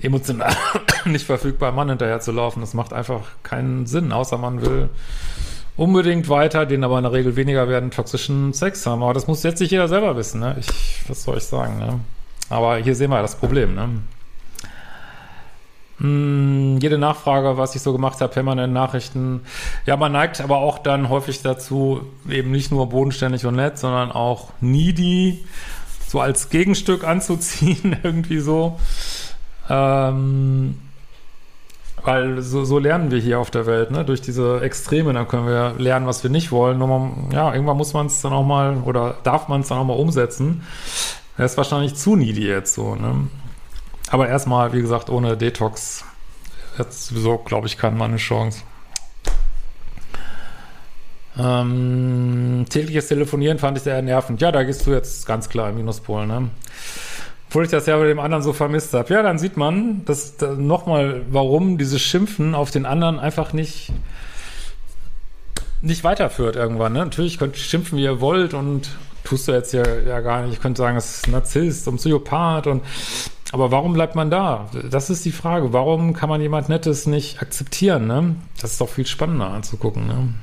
emotional 0.00 0.56
nicht 1.04 1.26
verfügbarer 1.26 1.72
Mann 1.72 1.90
hinterher 1.90 2.20
zu 2.20 2.32
laufen. 2.32 2.60
Das 2.60 2.72
macht 2.72 2.94
einfach 2.94 3.20
keinen 3.42 3.86
Sinn, 3.86 4.10
außer 4.10 4.38
man 4.38 4.62
will 4.62 4.88
unbedingt 5.76 6.30
weiter, 6.30 6.64
den 6.64 6.82
aber 6.82 6.96
in 6.96 7.04
der 7.04 7.12
Regel 7.12 7.36
weniger 7.36 7.68
werden, 7.68 7.90
toxischen 7.90 8.54
Sex 8.54 8.86
haben. 8.86 9.02
Aber 9.02 9.12
das 9.12 9.26
muss 9.26 9.42
jetzt 9.42 9.60
nicht 9.60 9.70
jeder 9.70 9.88
selber 9.88 10.16
wissen, 10.16 10.40
ne? 10.40 10.56
Ich, 10.58 10.68
was 11.08 11.24
soll 11.24 11.36
ich 11.36 11.44
sagen, 11.44 11.78
ne? 11.78 12.00
Aber 12.48 12.76
hier 12.76 12.94
sehen 12.94 13.10
wir 13.10 13.20
das 13.20 13.36
Problem, 13.36 13.74
ne? 13.74 13.88
Hm, 16.00 16.78
jede 16.80 16.96
Nachfrage, 16.96 17.58
was 17.58 17.74
ich 17.76 17.82
so 17.82 17.92
gemacht 17.92 18.20
habe, 18.20 18.32
permanent 18.32 18.72
Nachrichten. 18.72 19.42
Ja, 19.84 19.96
man 19.96 20.12
neigt 20.12 20.40
aber 20.40 20.58
auch 20.58 20.78
dann 20.78 21.10
häufig 21.10 21.42
dazu, 21.42 22.00
eben 22.28 22.50
nicht 22.50 22.70
nur 22.70 22.88
bodenständig 22.88 23.44
und 23.44 23.56
nett, 23.56 23.78
sondern 23.78 24.10
auch 24.10 24.48
needy, 24.60 25.44
so 26.06 26.20
als 26.20 26.48
Gegenstück 26.48 27.04
anzuziehen, 27.06 27.96
irgendwie 28.02 28.40
so. 28.40 28.78
Ähm, 29.68 30.76
weil 32.02 32.40
so, 32.40 32.64
so 32.64 32.78
lernen 32.78 33.10
wir 33.10 33.18
hier 33.18 33.38
auf 33.38 33.50
der 33.50 33.66
Welt, 33.66 33.90
ne? 33.90 34.02
Durch 34.06 34.22
diese 34.22 34.62
Extreme, 34.62 35.12
dann 35.12 35.28
können 35.28 35.46
wir 35.46 35.74
lernen, 35.76 36.06
was 36.06 36.22
wir 36.22 36.30
nicht 36.30 36.50
wollen. 36.50 36.78
Nur 36.78 36.88
man, 36.88 37.30
ja, 37.30 37.52
irgendwann 37.52 37.76
muss 37.76 37.92
man 37.92 38.06
es 38.06 38.22
dann 38.22 38.32
auch 38.32 38.44
mal 38.44 38.78
oder 38.84 39.16
darf 39.22 39.48
man 39.48 39.60
es 39.60 39.68
dann 39.68 39.76
auch 39.76 39.84
mal 39.84 39.98
umsetzen. 39.98 40.64
Er 41.36 41.44
ist 41.44 41.58
wahrscheinlich 41.58 41.94
zu 41.94 42.16
needy 42.16 42.46
jetzt 42.46 42.72
so, 42.72 42.94
ne? 42.94 43.28
Aber 44.10 44.28
erstmal, 44.28 44.72
wie 44.72 44.80
gesagt, 44.80 45.08
ohne 45.08 45.36
Detox 45.36 46.04
jetzt 46.78 47.06
sowieso, 47.06 47.38
glaube 47.38 47.66
ich, 47.66 47.78
kann 47.78 47.96
man 47.96 48.10
eine 48.10 48.18
Chance. 48.18 48.62
Ähm, 51.38 52.66
tägliches 52.68 53.08
Telefonieren 53.08 53.58
fand 53.58 53.78
ich 53.78 53.84
sehr 53.84 54.02
nervend. 54.02 54.40
Ja, 54.40 54.52
da 54.52 54.64
gehst 54.64 54.86
du 54.86 54.90
jetzt 54.90 55.26
ganz 55.26 55.48
klar 55.48 55.70
im 55.70 55.76
Minuspol, 55.76 56.26
ne? 56.26 56.50
Obwohl 57.48 57.64
ich 57.64 57.70
das 57.70 57.86
ja 57.86 57.96
bei 57.96 58.06
dem 58.06 58.18
anderen 58.20 58.42
so 58.42 58.52
vermisst 58.52 58.94
habe. 58.94 59.12
Ja, 59.12 59.22
dann 59.22 59.38
sieht 59.38 59.56
man, 59.56 60.04
dass 60.04 60.36
da 60.36 60.54
nochmal, 60.54 61.22
warum 61.30 61.78
dieses 61.78 62.00
Schimpfen 62.00 62.54
auf 62.54 62.70
den 62.70 62.86
anderen 62.86 63.18
einfach 63.18 63.52
nicht 63.52 63.92
nicht 65.82 66.04
weiterführt 66.04 66.56
irgendwann. 66.56 66.92
Ne? 66.92 67.00
Natürlich 67.00 67.38
könnt 67.38 67.56
ihr 67.56 67.62
schimpfen, 67.62 67.98
wie 67.98 68.04
ihr 68.04 68.20
wollt 68.20 68.54
und 68.54 68.90
tust 69.24 69.48
du 69.48 69.52
jetzt 69.52 69.72
ja, 69.72 69.82
ja 70.06 70.20
gar 70.20 70.42
nicht. 70.42 70.54
Ich 70.54 70.60
könnte 70.60 70.78
sagen, 70.78 70.96
es 70.96 71.16
ist 71.16 71.28
Narzisst 71.28 71.88
und 71.88 71.96
Psychopath 71.96 72.66
und 72.66 72.82
aber 73.52 73.70
warum 73.70 73.92
bleibt 73.92 74.14
man 74.14 74.30
da? 74.30 74.68
Das 74.90 75.10
ist 75.10 75.24
die 75.24 75.32
Frage. 75.32 75.72
Warum 75.72 76.12
kann 76.12 76.28
man 76.28 76.40
jemand 76.40 76.68
Nettes 76.68 77.06
nicht 77.06 77.42
akzeptieren? 77.42 78.06
Ne? 78.06 78.36
Das 78.60 78.72
ist 78.72 78.80
doch 78.80 78.88
viel 78.88 79.06
spannender 79.06 79.48
anzugucken. 79.48 80.06
Ne? 80.06 80.34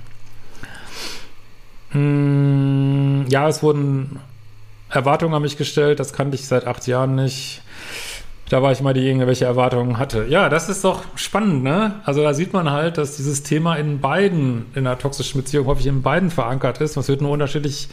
Hm, 1.91 3.25
ja, 3.29 3.47
es 3.47 3.63
wurden 3.63 4.19
Erwartungen 4.89 5.33
an 5.33 5.41
mich 5.41 5.57
gestellt. 5.57 5.99
Das 6.01 6.11
kannte 6.11 6.35
ich 6.35 6.47
seit 6.47 6.67
acht 6.67 6.85
Jahren 6.87 7.15
nicht. 7.15 7.61
da 8.49 8.61
war 8.61 8.73
ich 8.73 8.81
mal 8.81 8.93
diejenige, 8.93 9.27
welche 9.27 9.45
Erwartungen 9.45 9.97
hatte. 9.97 10.25
Ja, 10.25 10.49
das 10.49 10.67
ist 10.67 10.83
doch 10.83 11.03
spannend, 11.15 11.63
ne? 11.63 11.95
Also 12.05 12.23
da 12.23 12.33
sieht 12.33 12.53
man 12.53 12.71
halt, 12.71 12.97
dass 12.97 13.17
dieses 13.17 13.43
Thema 13.43 13.75
in 13.75 13.99
beiden, 13.99 14.65
in 14.73 14.85
einer 14.85 14.97
toxischen 14.97 15.41
Beziehung 15.41 15.65
häufig 15.67 15.87
in 15.87 16.01
beiden 16.01 16.29
verankert 16.29 16.81
ist. 16.81 16.97
Und 16.97 17.01
es 17.01 17.07
wird 17.07 17.21
nur 17.21 17.31
unterschiedlich 17.31 17.87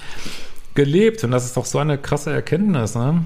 gelebt. 0.75 1.23
Und 1.23 1.31
das 1.31 1.45
ist 1.45 1.57
doch 1.57 1.67
so 1.67 1.79
eine 1.79 1.99
krasse 1.99 2.33
Erkenntnis, 2.33 2.97
ne? 2.97 3.25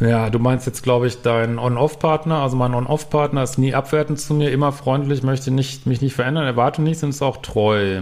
Ja, 0.00 0.30
du 0.30 0.38
meinst 0.38 0.66
jetzt, 0.66 0.82
glaube 0.82 1.06
ich, 1.06 1.20
dein 1.20 1.58
On-Off-Partner. 1.58 2.36
Also 2.36 2.56
mein 2.56 2.74
On-Off-Partner 2.74 3.42
ist 3.42 3.58
nie 3.58 3.74
abwertend 3.74 4.18
zu 4.18 4.32
mir, 4.32 4.50
immer 4.50 4.72
freundlich, 4.72 5.22
möchte 5.22 5.50
nicht, 5.50 5.86
mich 5.86 6.00
nicht 6.00 6.14
verändern, 6.14 6.46
erwarte 6.46 6.80
nichts 6.80 7.02
und 7.02 7.10
ist 7.10 7.22
auch 7.22 7.36
treu. 7.38 8.00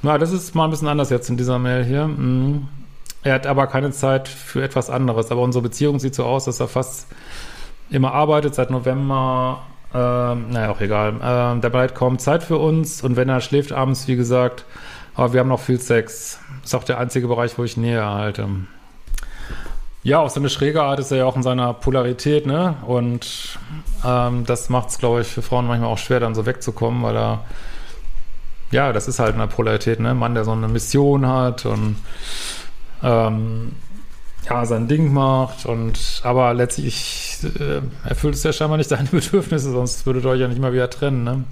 Na, 0.00 0.18
das 0.18 0.32
ist 0.32 0.54
mal 0.54 0.64
ein 0.64 0.70
bisschen 0.70 0.88
anders 0.88 1.10
jetzt 1.10 1.28
in 1.28 1.36
dieser 1.36 1.58
Mail 1.58 1.84
hier. 1.84 2.06
Mhm. 2.06 2.66
Er 3.22 3.34
hat 3.34 3.46
aber 3.46 3.66
keine 3.66 3.92
Zeit 3.92 4.26
für 4.26 4.62
etwas 4.62 4.90
anderes. 4.90 5.30
Aber 5.30 5.42
unsere 5.42 5.62
Beziehung 5.62 6.00
sieht 6.00 6.14
so 6.14 6.24
aus, 6.24 6.46
dass 6.46 6.60
er 6.60 6.68
fast 6.68 7.06
immer 7.90 8.12
arbeitet, 8.12 8.54
seit 8.54 8.70
November. 8.70 9.62
Ähm, 9.94 10.50
naja, 10.50 10.70
auch 10.70 10.80
egal. 10.80 11.14
Ähm, 11.22 11.60
der 11.60 11.68
bleibt 11.68 11.94
kaum 11.94 12.18
Zeit 12.18 12.42
für 12.42 12.56
uns. 12.56 13.02
Und 13.02 13.16
wenn 13.16 13.28
er 13.28 13.40
schläft 13.40 13.72
abends, 13.72 14.08
wie 14.08 14.16
gesagt, 14.16 14.64
aber 15.14 15.34
wir 15.34 15.40
haben 15.40 15.48
noch 15.48 15.60
viel 15.60 15.78
Sex. 15.78 16.40
Ist 16.64 16.74
auch 16.74 16.84
der 16.84 16.98
einzige 16.98 17.28
Bereich, 17.28 17.58
wo 17.58 17.64
ich 17.64 17.76
Nähe 17.76 17.98
erhalte. 17.98 18.48
Ja, 20.04 20.18
auch 20.18 20.30
so 20.30 20.40
eine 20.40 20.50
schräge 20.50 20.82
Art 20.82 20.98
ist 20.98 21.12
er 21.12 21.18
ja 21.18 21.24
auch 21.26 21.36
in 21.36 21.44
seiner 21.44 21.72
Polarität, 21.74 22.44
ne? 22.44 22.76
Und 22.86 23.58
ähm, 24.04 24.44
das 24.44 24.68
macht 24.68 24.88
es, 24.88 24.98
glaube 24.98 25.20
ich, 25.20 25.28
für 25.28 25.42
Frauen 25.42 25.66
manchmal 25.66 25.90
auch 25.90 25.98
schwer, 25.98 26.18
dann 26.18 26.34
so 26.34 26.44
wegzukommen, 26.44 27.02
weil 27.04 27.16
er, 27.16 27.44
ja, 28.72 28.92
das 28.92 29.06
ist 29.06 29.20
halt 29.20 29.34
eine 29.34 29.46
Polarität, 29.46 30.00
ne? 30.00 30.14
Mann, 30.14 30.34
der 30.34 30.44
so 30.44 30.50
eine 30.50 30.66
Mission 30.66 31.26
hat 31.26 31.66
und 31.66 31.96
ähm, 33.04 33.72
ja, 34.48 34.66
sein 34.66 34.88
Ding 34.88 35.12
macht 35.12 35.66
und 35.66 36.20
aber 36.24 36.52
letztlich 36.52 37.38
äh, 37.60 37.80
erfüllt 38.08 38.34
es 38.34 38.42
ja 38.42 38.52
scheinbar 38.52 38.78
nicht 38.78 38.90
seine 38.90 39.08
Bedürfnisse, 39.08 39.70
sonst 39.70 40.04
würdet 40.04 40.24
ihr 40.24 40.30
euch 40.30 40.40
ja 40.40 40.48
nicht 40.48 40.60
mal 40.60 40.72
wieder 40.72 40.90
trennen, 40.90 41.22
ne? 41.22 41.44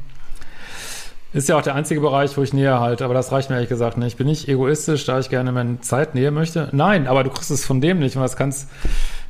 Ist 1.33 1.49
ja 1.49 1.57
auch 1.57 1.62
der 1.62 1.77
einzige 1.77 2.01
Bereich, 2.01 2.37
wo 2.37 2.43
ich 2.43 2.53
näher 2.53 2.81
halte, 2.81 3.05
aber 3.05 3.14
das 3.14 3.31
reicht 3.31 3.51
mir 3.51 3.57
ehrlich 3.57 3.69
gesagt 3.69 3.97
nicht. 3.97 4.16
Bin 4.16 4.27
ich 4.27 4.49
egoistisch, 4.49 5.05
da 5.05 5.21
ich 5.21 5.31
gerne 5.31 5.53
meine 5.53 5.81
Zeit 5.81 6.16
näher 6.16 6.33
möchte? 6.33 6.69
Nein, 6.73 7.07
aber 7.07 7.23
du 7.23 7.31
kriegst 7.31 7.53
es 7.53 7.64
von 7.64 7.81
dem 7.81 8.01
nicht 8.01 8.16
und 8.16 8.23
das 8.23 8.37
kannst, 8.37 8.69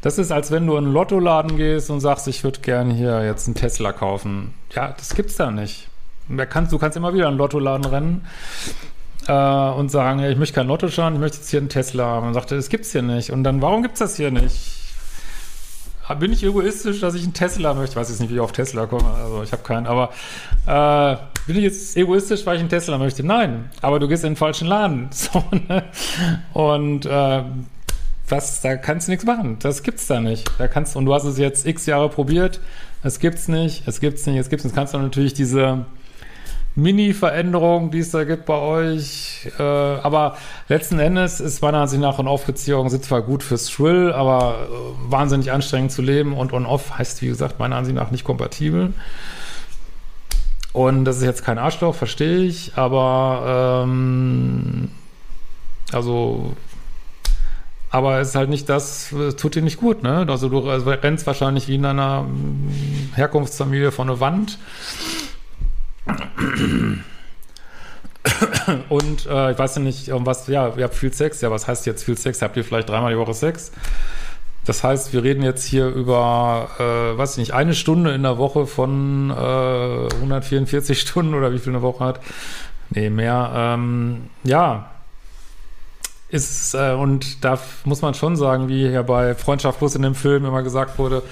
das 0.00 0.16
ist, 0.16 0.32
als 0.32 0.50
wenn 0.50 0.66
du 0.66 0.76
in 0.76 0.84
einen 0.84 0.92
Lottoladen 0.94 1.58
gehst 1.58 1.90
und 1.90 2.00
sagst, 2.00 2.26
ich 2.26 2.42
würde 2.42 2.60
gerne 2.60 2.94
hier 2.94 3.22
jetzt 3.24 3.46
einen 3.48 3.54
Tesla 3.54 3.92
kaufen. 3.92 4.54
Ja, 4.74 4.94
das 4.96 5.14
gibt's 5.14 5.36
da 5.36 5.50
nicht. 5.50 5.88
Du 6.28 6.46
kannst, 6.46 6.72
du 6.72 6.78
kannst 6.78 6.96
immer 6.96 7.12
wieder 7.12 7.24
in 7.24 7.30
einen 7.30 7.38
Lottoladen 7.38 7.84
rennen 7.84 8.26
äh, 9.26 9.32
und 9.32 9.90
sagen, 9.90 10.20
ich 10.20 10.38
möchte 10.38 10.54
kein 10.54 10.68
Lotto 10.68 10.88
schauen, 10.88 11.14
ich 11.14 11.20
möchte 11.20 11.36
jetzt 11.36 11.50
hier 11.50 11.60
einen 11.60 11.68
Tesla. 11.68 12.18
Und 12.18 12.24
man 12.24 12.34
sagte, 12.34 12.56
das 12.56 12.70
gibt's 12.70 12.92
hier 12.92 13.02
nicht. 13.02 13.30
Und 13.30 13.44
dann, 13.44 13.60
warum 13.60 13.82
gibt's 13.82 13.98
das 13.98 14.16
hier 14.16 14.30
nicht? 14.30 14.79
Bin 16.14 16.32
ich 16.32 16.42
egoistisch, 16.42 17.00
dass 17.00 17.14
ich 17.14 17.22
einen 17.22 17.34
Tesla 17.34 17.74
möchte? 17.74 17.92
Ich 17.92 17.96
weiß 17.96 18.08
jetzt 18.08 18.20
nicht, 18.20 18.30
wie 18.30 18.34
ich 18.34 18.40
auf 18.40 18.52
Tesla 18.52 18.86
komme. 18.86 19.12
Also 19.14 19.42
ich 19.42 19.52
habe 19.52 19.62
keinen, 19.62 19.86
aber 19.86 20.10
äh, 20.66 21.16
bin 21.46 21.56
ich 21.56 21.62
jetzt 21.62 21.96
egoistisch, 21.96 22.44
weil 22.46 22.56
ich 22.56 22.60
einen 22.60 22.68
Tesla 22.68 22.98
möchte? 22.98 23.24
Nein, 23.24 23.70
aber 23.80 23.98
du 23.98 24.08
gehst 24.08 24.24
in 24.24 24.32
den 24.32 24.36
falschen 24.36 24.68
Laden. 24.68 25.08
So, 25.20 25.44
ne? 25.68 25.84
Und 26.52 27.06
äh, 27.06 27.42
was, 28.28 28.60
da 28.60 28.76
kannst 28.76 29.08
du 29.08 29.12
nichts 29.12 29.24
machen. 29.24 29.58
Das 29.60 29.82
gibt's 29.82 30.06
da 30.06 30.20
nicht. 30.20 30.50
Da 30.58 30.68
kannst 30.68 30.96
und 30.96 31.04
du 31.04 31.14
hast 31.14 31.24
es 31.24 31.38
jetzt 31.38 31.66
x 31.66 31.86
Jahre 31.86 32.08
probiert. 32.08 32.60
Es 33.02 33.18
gibt's 33.18 33.48
nicht. 33.48 33.86
Es 33.86 34.00
gibt's 34.00 34.26
nicht. 34.26 34.36
Es 34.36 34.48
gibt's 34.48 34.64
nicht. 34.64 34.74
Kannst 34.74 34.94
du 34.94 34.98
natürlich 34.98 35.34
diese 35.34 35.84
Mini-Veränderung, 36.76 37.90
die 37.90 37.98
es 37.98 38.10
da 38.10 38.24
gibt 38.24 38.46
bei 38.46 38.58
euch. 38.58 39.48
Äh, 39.58 39.62
aber 39.62 40.36
letzten 40.68 40.98
Endes 40.98 41.40
ist 41.40 41.62
meiner 41.62 41.78
Ansicht 41.78 42.00
nach 42.00 42.18
On-Off-Beziehung 42.18 42.88
sind 42.90 43.04
zwar 43.04 43.22
gut 43.22 43.42
fürs 43.42 43.66
Thrill, 43.66 44.12
aber 44.12 44.68
äh, 44.70 45.10
wahnsinnig 45.10 45.50
anstrengend 45.50 45.92
zu 45.92 46.02
leben 46.02 46.32
und 46.32 46.52
On-Off 46.52 46.98
heißt, 46.98 47.22
wie 47.22 47.28
gesagt, 47.28 47.58
meiner 47.58 47.76
Ansicht 47.76 47.96
nach 47.96 48.10
nicht 48.10 48.24
kompatibel. 48.24 48.94
Und 50.72 51.04
das 51.04 51.16
ist 51.16 51.24
jetzt 51.24 51.44
kein 51.44 51.58
Arschloch, 51.58 51.96
verstehe 51.96 52.44
ich, 52.44 52.72
aber 52.76 53.82
ähm, 53.84 54.90
also 55.92 56.54
aber 57.92 58.20
es 58.20 58.28
ist 58.28 58.34
halt 58.36 58.50
nicht 58.50 58.68
das, 58.68 59.12
tut 59.36 59.56
dir 59.56 59.62
nicht 59.62 59.78
gut, 59.80 60.04
ne? 60.04 60.24
Also 60.28 60.48
du 60.48 60.70
also 60.70 60.88
rennst 60.90 61.26
wahrscheinlich 61.26 61.66
wie 61.66 61.74
in 61.74 61.84
einer 61.84 62.24
Herkunftsfamilie 63.16 63.90
von 63.90 64.08
einer 64.08 64.20
Wand 64.20 64.58
und 68.88 69.26
äh, 69.26 69.52
ich 69.52 69.58
weiß 69.58 69.76
ja 69.76 69.82
nicht, 69.82 70.10
was, 70.12 70.46
ja, 70.46 70.74
ihr 70.76 70.84
habt 70.84 70.94
viel 70.94 71.12
Sex. 71.12 71.40
Ja, 71.40 71.50
was 71.50 71.66
heißt 71.66 71.86
jetzt 71.86 72.04
viel 72.04 72.16
Sex? 72.16 72.42
Habt 72.42 72.56
ihr 72.56 72.64
vielleicht 72.64 72.88
dreimal 72.88 73.12
die 73.12 73.18
Woche 73.18 73.34
Sex? 73.34 73.72
Das 74.64 74.84
heißt, 74.84 75.12
wir 75.12 75.22
reden 75.24 75.42
jetzt 75.42 75.64
hier 75.64 75.88
über, 75.88 76.68
äh, 76.78 77.18
weiß 77.18 77.32
ich 77.32 77.38
nicht, 77.38 77.54
eine 77.54 77.74
Stunde 77.74 78.12
in 78.12 78.22
der 78.22 78.38
Woche 78.38 78.66
von 78.66 79.30
äh, 79.30 80.14
144 80.14 81.00
Stunden 81.08 81.34
oder 81.34 81.52
wie 81.52 81.58
viel 81.58 81.72
eine 81.72 81.82
Woche 81.82 82.04
hat. 82.04 82.20
Nee, 82.90 83.10
mehr. 83.10 83.52
Ähm, 83.54 84.28
ja. 84.44 84.90
Ist, 86.28 86.74
äh, 86.74 86.92
und 86.92 87.44
da 87.44 87.58
muss 87.84 88.02
man 88.02 88.14
schon 88.14 88.36
sagen, 88.36 88.68
wie 88.68 88.86
ja 88.86 89.02
bei 89.02 89.34
Freundschaft 89.34 89.78
Plus 89.78 89.96
in 89.96 90.02
dem 90.02 90.14
Film 90.14 90.44
immer 90.44 90.62
gesagt 90.62 90.98
wurde, 90.98 91.22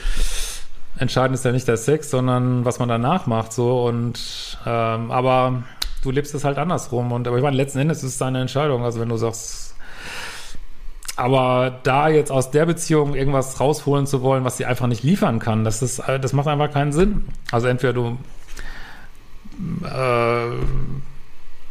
entscheidend 0.97 1.35
ist 1.35 1.45
ja 1.45 1.53
nicht 1.53 1.69
der 1.69 1.77
Sex, 1.77 2.11
sondern 2.11 2.65
was 2.65 2.79
man 2.79 2.89
danach 2.89 3.27
macht, 3.27 3.53
so. 3.53 3.85
Und 3.85 4.59
ähm, 4.67 5.11
aber 5.11 5.63
du 6.03 6.11
lebst 6.11 6.35
es 6.35 6.45
halt 6.45 6.59
andersrum. 6.59 7.13
Und 7.13 7.27
aber 7.29 7.37
ich 7.37 7.43
meine, 7.43 7.57
letzten 7.57 7.79
Endes 7.79 7.99
ist 7.99 8.13
es 8.13 8.19
deine 8.19 8.41
Entscheidung, 8.41 8.85
also 8.85 9.01
wenn 9.01 9.09
du 9.09 9.17
sagst, 9.17 9.75
aber 11.17 11.81
da 11.83 12.09
jetzt 12.09 12.31
aus 12.31 12.53
der 12.53 12.65
Beziehung 12.65 13.15
irgendwas 13.15 13.59
rausholen 13.59 14.07
zu 14.07 14.23
wollen, 14.23 14.45
was 14.45 14.57
sie 14.57 14.67
einfach 14.67 14.87
nicht 14.87 15.03
liefern 15.03 15.41
kann, 15.41 15.65
das 15.65 15.83
ist, 15.83 16.01
das 16.07 16.33
macht 16.33 16.47
einfach 16.47 16.71
keinen 16.71 16.93
Sinn. 16.93 17.27
Also 17.51 17.67
entweder 17.67 17.93
du 17.93 18.19
äh, 19.85 20.51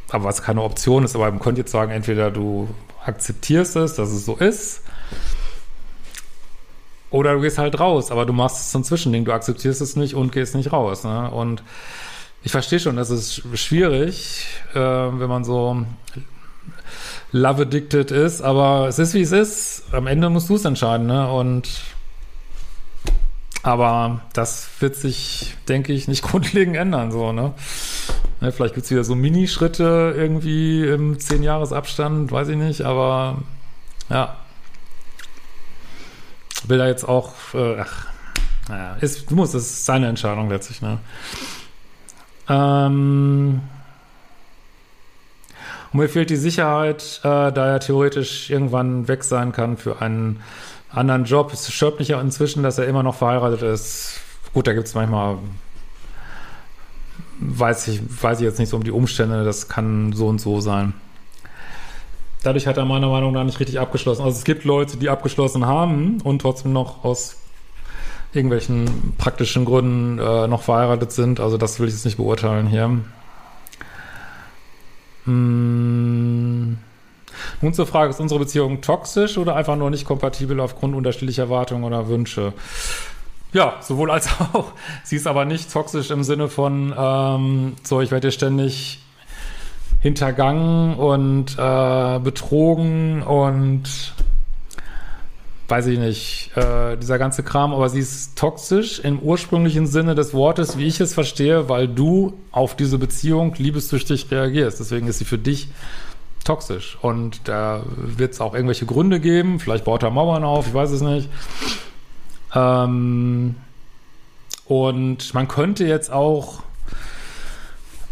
aber 0.10 0.24
was 0.24 0.42
keine 0.42 0.62
Option 0.62 1.04
ist, 1.04 1.16
aber 1.16 1.30
man 1.30 1.40
könnte 1.40 1.62
jetzt 1.62 1.72
sagen, 1.72 1.92
entweder 1.92 2.32
du 2.32 2.70
akzeptierst 3.06 3.76
es, 3.78 3.96
dass 3.96 4.10
es 4.10 4.26
so 4.26 4.36
ist, 4.36 4.82
oder 7.10 7.34
du 7.34 7.42
gehst 7.42 7.58
halt 7.58 7.80
raus, 7.80 8.12
aber 8.12 8.26
du 8.26 8.34
machst 8.34 8.60
es 8.60 8.72
zum 8.72 8.84
Zwischending, 8.84 9.26
du 9.26 9.32
akzeptierst 9.32 9.82
es 9.82 9.96
nicht 9.96 10.16
und 10.16 10.32
gehst 10.32 10.56
nicht 10.56 10.74
raus. 10.74 11.04
Ne? 11.04 11.32
Und 11.32 11.64
ich 12.44 12.52
verstehe 12.52 12.80
schon, 12.80 12.98
das 12.98 13.10
ist 13.10 13.44
schwierig, 13.58 14.46
äh, 14.74 14.80
wenn 14.80 15.30
man 15.30 15.44
so 15.44 15.86
love 17.32 17.64
addicted 17.64 18.12
ist, 18.12 18.42
aber 18.42 18.88
es 18.88 19.00
ist 19.00 19.14
wie 19.14 19.22
es 19.22 19.32
ist. 19.32 19.84
Am 19.92 20.08
Ende 20.08 20.30
musst 20.30 20.50
du 20.50 20.56
es 20.56 20.66
entscheiden, 20.66 21.08
ne? 21.08 21.30
Und 21.32 21.70
aber 23.64 24.22
das 24.34 24.70
wird 24.80 24.96
sich, 24.96 25.56
denke 25.68 25.92
ich, 25.92 26.08
nicht 26.08 26.22
grundlegend 26.24 26.78
ändern, 26.78 27.12
so, 27.12 27.34
ne? 27.34 27.54
ne 28.40 28.52
vielleicht 28.52 28.76
gibt 28.76 28.86
es 28.86 28.92
wieder 28.92 29.04
so 29.04 29.16
Minischritte 29.16 30.14
irgendwie 30.16 30.88
im 30.88 31.20
Zehn-Jahres-Abstand, 31.20 32.32
weiß 32.32 32.48
ich 32.50 32.56
nicht, 32.56 32.84
aber 32.84 33.40
ja 34.10 34.38
will 36.70 36.78
da 36.78 36.88
jetzt 36.88 37.08
auch, 37.08 37.34
äh, 37.54 37.80
ach, 37.80 38.08
naja, 38.70 38.96
ist, 39.00 39.32
muss, 39.32 39.54
es 39.54 39.64
ist 39.64 39.86
seine 39.86 40.08
Entscheidung 40.08 40.50
letztlich, 40.50 40.82
ne? 40.82 41.00
Ähm, 42.50 43.62
und 45.92 46.00
mir 46.00 46.10
fehlt 46.10 46.30
die 46.30 46.36
Sicherheit, 46.36 47.22
äh, 47.24 47.52
da 47.52 47.68
er 47.68 47.80
theoretisch 47.80 48.50
irgendwann 48.50 49.08
weg 49.08 49.24
sein 49.24 49.52
kann 49.52 49.78
für 49.78 50.02
einen 50.02 50.42
anderen 50.90 51.26
Job. 51.26 51.54
Es 51.54 51.72
stört 51.72 52.00
mich 52.00 52.10
ja 52.10 52.20
inzwischen, 52.20 52.64
dass 52.64 52.78
er 52.78 52.88
immer 52.88 53.04
noch 53.04 53.16
verheiratet 53.16 53.62
ist. 53.62 54.20
Gut, 54.54 54.68
da 54.68 54.74
gibt 54.74 54.88
es 54.88 54.96
manchmal, 54.96 55.38
weiß 57.40 57.88
ich, 57.88 58.02
weiß 58.22 58.40
ich 58.40 58.46
jetzt 58.46 58.60
nicht 58.60 58.70
so 58.70 58.78
um 58.78 58.84
die 58.84 58.92
Umstände, 58.92 59.44
das 59.44 59.70
kann 59.70 60.14
so 60.14 60.28
und 60.28 60.40
so 60.40 60.60
sein 60.60 60.94
dadurch 62.48 62.66
hat 62.66 62.78
er 62.78 62.86
meiner 62.86 63.10
Meinung 63.10 63.34
nach 63.34 63.44
nicht 63.44 63.60
richtig 63.60 63.78
abgeschlossen. 63.80 64.24
Also 64.24 64.38
es 64.38 64.46
gibt 64.46 64.64
Leute, 64.64 64.96
die 64.98 65.10
abgeschlossen 65.10 65.66
haben 65.66 66.22
und 66.24 66.42
trotzdem 66.42 66.72
noch 66.72 67.04
aus 67.04 67.38
irgendwelchen 68.32 69.16
praktischen 69.18 69.66
Gründen 69.66 70.18
äh, 70.18 70.48
noch 70.48 70.62
verheiratet 70.62 71.12
sind. 71.12 71.42
Also 71.42 71.58
das 71.58 71.80
will 71.80 71.88
ich 71.88 71.94
jetzt 71.94 72.06
nicht 72.06 72.18
beurteilen 72.18 72.68
hier. 72.68 73.00
Hm. 75.26 76.78
Nun 77.62 77.74
zur 77.74 77.86
Frage, 77.86 78.12
ist 78.12 78.22
unsere 78.22 78.40
Beziehung 78.40 78.82
toxisch 78.82 79.38
oder 79.38 79.56
einfach 79.56 79.76
nur 79.76 79.90
nicht 79.90 80.06
kompatibel 80.06 80.60
aufgrund 80.62 80.96
unterschiedlicher 80.96 81.44
Erwartungen 81.44 81.84
oder 81.84 82.08
Wünsche? 82.08 82.54
Ja, 83.52 83.76
sowohl 83.82 84.10
als 84.10 84.30
auch. 84.54 84.72
Sie 85.04 85.18
ist 85.18 85.28
aber 85.28 85.44
nicht 85.44 85.72
toxisch 85.72 86.12
im 86.12 86.24
Sinne 86.24 86.48
von, 86.48 86.94
ähm, 86.98 87.76
so, 87.84 88.00
ich 88.00 88.12
werde 88.12 88.28
dir 88.28 88.32
ständig 88.32 89.00
hintergangen 90.02 90.96
und 90.96 91.58
äh, 91.58 92.20
betrogen 92.20 93.24
und 93.24 94.14
weiß 95.68 95.88
ich 95.88 96.00
nicht, 96.00 96.52
äh, 96.56 96.96
dieser 96.98 97.18
ganze 97.18 97.44
Kram, 97.44 97.74
aber 97.74 97.90
sie 97.90 98.00
ist 98.00 98.38
toxisch 98.38 99.00
im 99.00 99.20
ursprünglichen 99.20 99.86
Sinne 99.86 100.16
des 100.16 100.34
Wortes, 100.34 100.78
wie 100.78 100.86
ich 100.86 101.02
es 101.02 101.14
verstehe, 101.14 101.68
weil 101.68 101.88
du 101.88 102.34
auf 102.52 102.76
diese 102.76 102.98
Beziehung 102.98 103.54
liebessüchtig 103.58 104.32
reagierst. 104.32 104.80
Deswegen 104.80 105.08
ist 105.08 105.20
sie 105.20 105.26
für 105.26 105.38
dich 105.38 105.68
toxisch. 106.46 106.98
Und 107.02 107.42
da 107.50 107.84
wird 107.98 108.34
es 108.34 108.40
auch 108.40 108.54
irgendwelche 108.54 108.86
Gründe 108.86 109.20
geben, 109.20 109.60
vielleicht 109.60 109.84
baut 109.84 110.04
er 110.04 110.10
Mauern 110.10 110.46
auf, 110.46 110.68
ich 110.68 110.74
weiß 110.74 110.92
es 110.92 111.02
nicht. 111.02 111.30
Ähm, 112.56 113.56
und 114.66 115.34
man 115.34 115.48
könnte 115.50 115.86
jetzt 115.86 116.12
auch 116.12 116.64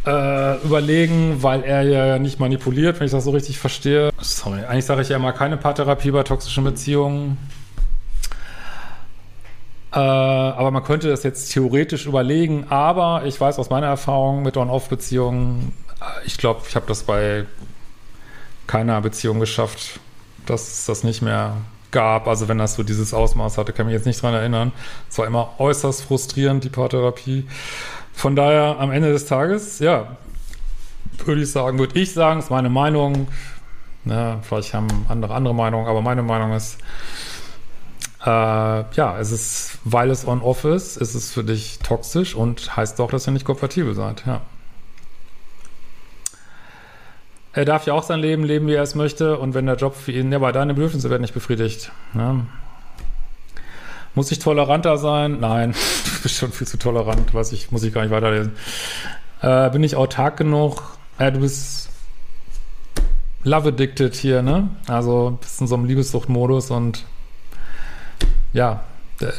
äh, 0.05 0.57
überlegen, 0.63 1.41
weil 1.41 1.63
er 1.63 1.81
ja 1.83 2.19
nicht 2.19 2.39
manipuliert, 2.39 2.99
wenn 2.99 3.05
ich 3.05 3.11
das 3.11 3.23
so 3.23 3.31
richtig 3.31 3.59
verstehe. 3.59 4.11
Sorry, 4.19 4.63
eigentlich 4.63 4.85
sage 4.85 5.01
ich 5.01 5.09
ja 5.09 5.15
immer 5.15 5.33
keine 5.33 5.57
Paartherapie 5.57 6.11
bei 6.11 6.23
toxischen 6.23 6.63
Beziehungen. 6.63 7.37
Äh, 9.91 9.99
aber 9.99 10.71
man 10.71 10.83
könnte 10.83 11.09
das 11.09 11.23
jetzt 11.23 11.53
theoretisch 11.53 12.05
überlegen. 12.05 12.65
Aber 12.69 13.23
ich 13.25 13.39
weiß 13.39 13.57
aus 13.59 13.69
meiner 13.69 13.87
Erfahrung 13.87 14.43
mit 14.43 14.57
On-Off-Beziehungen, 14.57 15.73
äh, 16.01 16.25
ich 16.25 16.37
glaube, 16.37 16.61
ich 16.67 16.75
habe 16.75 16.85
das 16.87 17.03
bei 17.03 17.45
keiner 18.67 18.99
Beziehung 19.01 19.39
geschafft, 19.39 19.99
dass 20.45 20.67
es 20.67 20.85
das 20.85 21.03
nicht 21.03 21.21
mehr 21.21 21.57
gab. 21.91 22.27
Also 22.27 22.47
wenn 22.47 22.57
das 22.57 22.75
so 22.75 22.83
dieses 22.83 23.13
Ausmaß 23.13 23.57
hatte, 23.57 23.71
kann 23.71 23.85
mich 23.85 23.93
jetzt 23.93 24.05
nicht 24.05 24.21
dran 24.21 24.33
erinnern. 24.33 24.73
Es 25.09 25.17
war 25.17 25.27
immer 25.27 25.53
äußerst 25.59 26.03
frustrierend, 26.03 26.63
die 26.63 26.69
Paartherapie. 26.69 27.45
Von 28.15 28.35
daher 28.35 28.79
am 28.79 28.91
Ende 28.91 29.11
des 29.11 29.25
Tages, 29.25 29.79
ja, 29.79 30.17
würde 31.25 31.41
ich 31.41 31.51
sagen, 31.51 31.77
würde 31.77 31.99
ich 31.99 32.13
sagen, 32.13 32.39
ist 32.39 32.49
meine 32.49 32.69
Meinung. 32.69 33.27
Ne, 34.03 34.39
vielleicht 34.43 34.73
haben 34.73 34.87
andere 35.09 35.33
andere 35.33 35.55
Meinungen, 35.55 35.87
aber 35.87 36.01
meine 36.01 36.21
Meinung 36.23 36.53
ist, 36.53 36.77
äh, 38.23 38.29
ja, 38.29 39.19
es 39.19 39.31
ist, 39.31 39.79
weil 39.83 40.09
es 40.09 40.27
on-off 40.27 40.63
ist, 40.63 40.97
ist 40.97 41.15
es 41.15 41.31
für 41.31 41.43
dich 41.43 41.79
toxisch 41.79 42.35
und 42.35 42.75
heißt 42.75 42.99
doch, 42.99 43.09
dass 43.09 43.27
ihr 43.27 43.31
nicht 43.31 43.45
kompatibel 43.45 43.93
seid, 43.93 44.23
ja. 44.25 44.41
Er 47.55 47.63
darf 47.63 47.85
ja 47.85 47.93
auch 47.93 48.03
sein 48.03 48.19
Leben 48.19 48.43
leben, 48.43 48.67
wie 48.67 48.73
er 48.73 48.83
es 48.83 48.95
möchte. 48.95 49.39
Und 49.39 49.53
wenn 49.53 49.65
der 49.65 49.77
Job 49.77 49.95
für 49.95 50.11
ihn, 50.11 50.29
ja, 50.29 50.39
aber 50.39 50.51
deine 50.51 50.73
Bedürfnisse 50.73 51.09
werden 51.09 51.21
nicht 51.21 51.33
befriedigt. 51.33 51.89
Ne? 52.13 52.45
Muss 54.15 54.31
ich 54.31 54.39
toleranter 54.39 54.97
sein? 54.97 55.39
Nein, 55.39 55.73
du 55.73 56.21
bist 56.23 56.35
schon 56.35 56.51
viel 56.51 56.67
zu 56.67 56.77
tolerant, 56.77 57.33
weiß 57.33 57.51
ich, 57.51 57.71
muss 57.71 57.83
ich 57.83 57.93
gar 57.93 58.01
nicht 58.01 58.11
weiterlesen. 58.11 58.53
Äh, 59.41 59.69
bin 59.69 59.83
ich 59.83 59.95
autark 59.95 60.37
genug? 60.37 60.97
Äh, 61.17 61.31
du 61.31 61.41
bist 61.41 61.89
love 63.43 63.69
addicted 63.69 64.15
hier, 64.15 64.41
ne? 64.41 64.69
Also 64.87 65.37
bist 65.39 65.61
in 65.61 65.67
so 65.67 65.75
einem 65.75 65.85
Liebessuchtmodus 65.85 66.71
und 66.71 67.05
ja, 68.53 68.83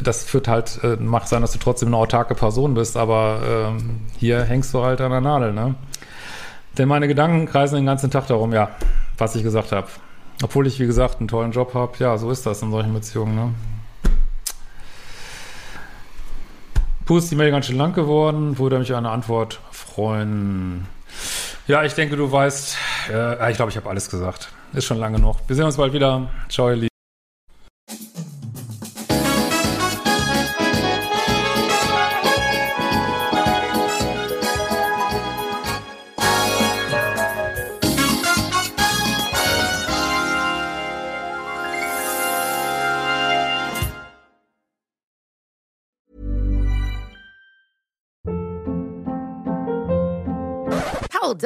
das 0.03 0.23
führt 0.23 0.47
halt, 0.47 0.79
äh, 0.83 0.95
macht 0.95 1.27
sein, 1.27 1.41
dass 1.41 1.51
du 1.51 1.59
trotzdem 1.59 1.89
eine 1.89 1.97
autarke 1.97 2.35
Person 2.35 2.73
bist, 2.73 2.97
aber 2.97 3.41
ähm, 3.47 4.01
hier 4.17 4.43
hängst 4.43 4.73
du 4.73 4.83
halt 4.83 5.01
an 5.01 5.11
der 5.11 5.21
Nadel, 5.21 5.53
ne? 5.53 5.75
Denn 6.77 6.87
meine 6.87 7.07
Gedanken 7.07 7.47
kreisen 7.47 7.75
den 7.75 7.85
ganzen 7.87 8.11
Tag 8.11 8.27
darum, 8.27 8.53
ja, 8.53 8.69
was 9.17 9.35
ich 9.35 9.43
gesagt 9.43 9.71
habe. 9.71 9.87
Obwohl 10.43 10.67
ich, 10.67 10.79
wie 10.79 10.85
gesagt, 10.85 11.19
einen 11.19 11.27
tollen 11.27 11.51
Job 11.51 11.73
habe. 11.73 11.93
Ja, 11.97 12.17
so 12.19 12.29
ist 12.29 12.45
das 12.45 12.61
in 12.61 12.69
solchen 12.69 12.93
Beziehungen, 12.93 13.35
ne? 13.35 13.53
Puh, 17.07 17.19
ist 17.19 17.31
die 17.31 17.35
Mail 17.35 17.51
ganz 17.51 17.67
schön 17.67 17.77
lang 17.77 17.93
geworden. 17.93 18.59
Würde 18.59 18.79
mich 18.79 18.93
eine 18.93 19.09
Antwort 19.09 19.61
freuen. 19.71 20.85
Ja, 21.65 21.85
ich 21.85 21.93
denke, 21.93 22.17
du 22.17 22.29
weißt, 22.29 22.77
äh, 23.13 23.49
ich 23.49 23.55
glaube, 23.55 23.71
ich 23.71 23.77
habe 23.77 23.89
alles 23.89 24.09
gesagt. 24.09 24.49
Ist 24.73 24.83
schon 24.83 24.97
lange 24.97 25.17
noch. 25.17 25.39
Wir 25.47 25.55
sehen 25.55 25.63
uns 25.63 25.77
bald 25.77 25.93
wieder. 25.93 26.29
Ciao, 26.49 26.69
ihr 26.69 26.75
Lieben. 26.75 26.86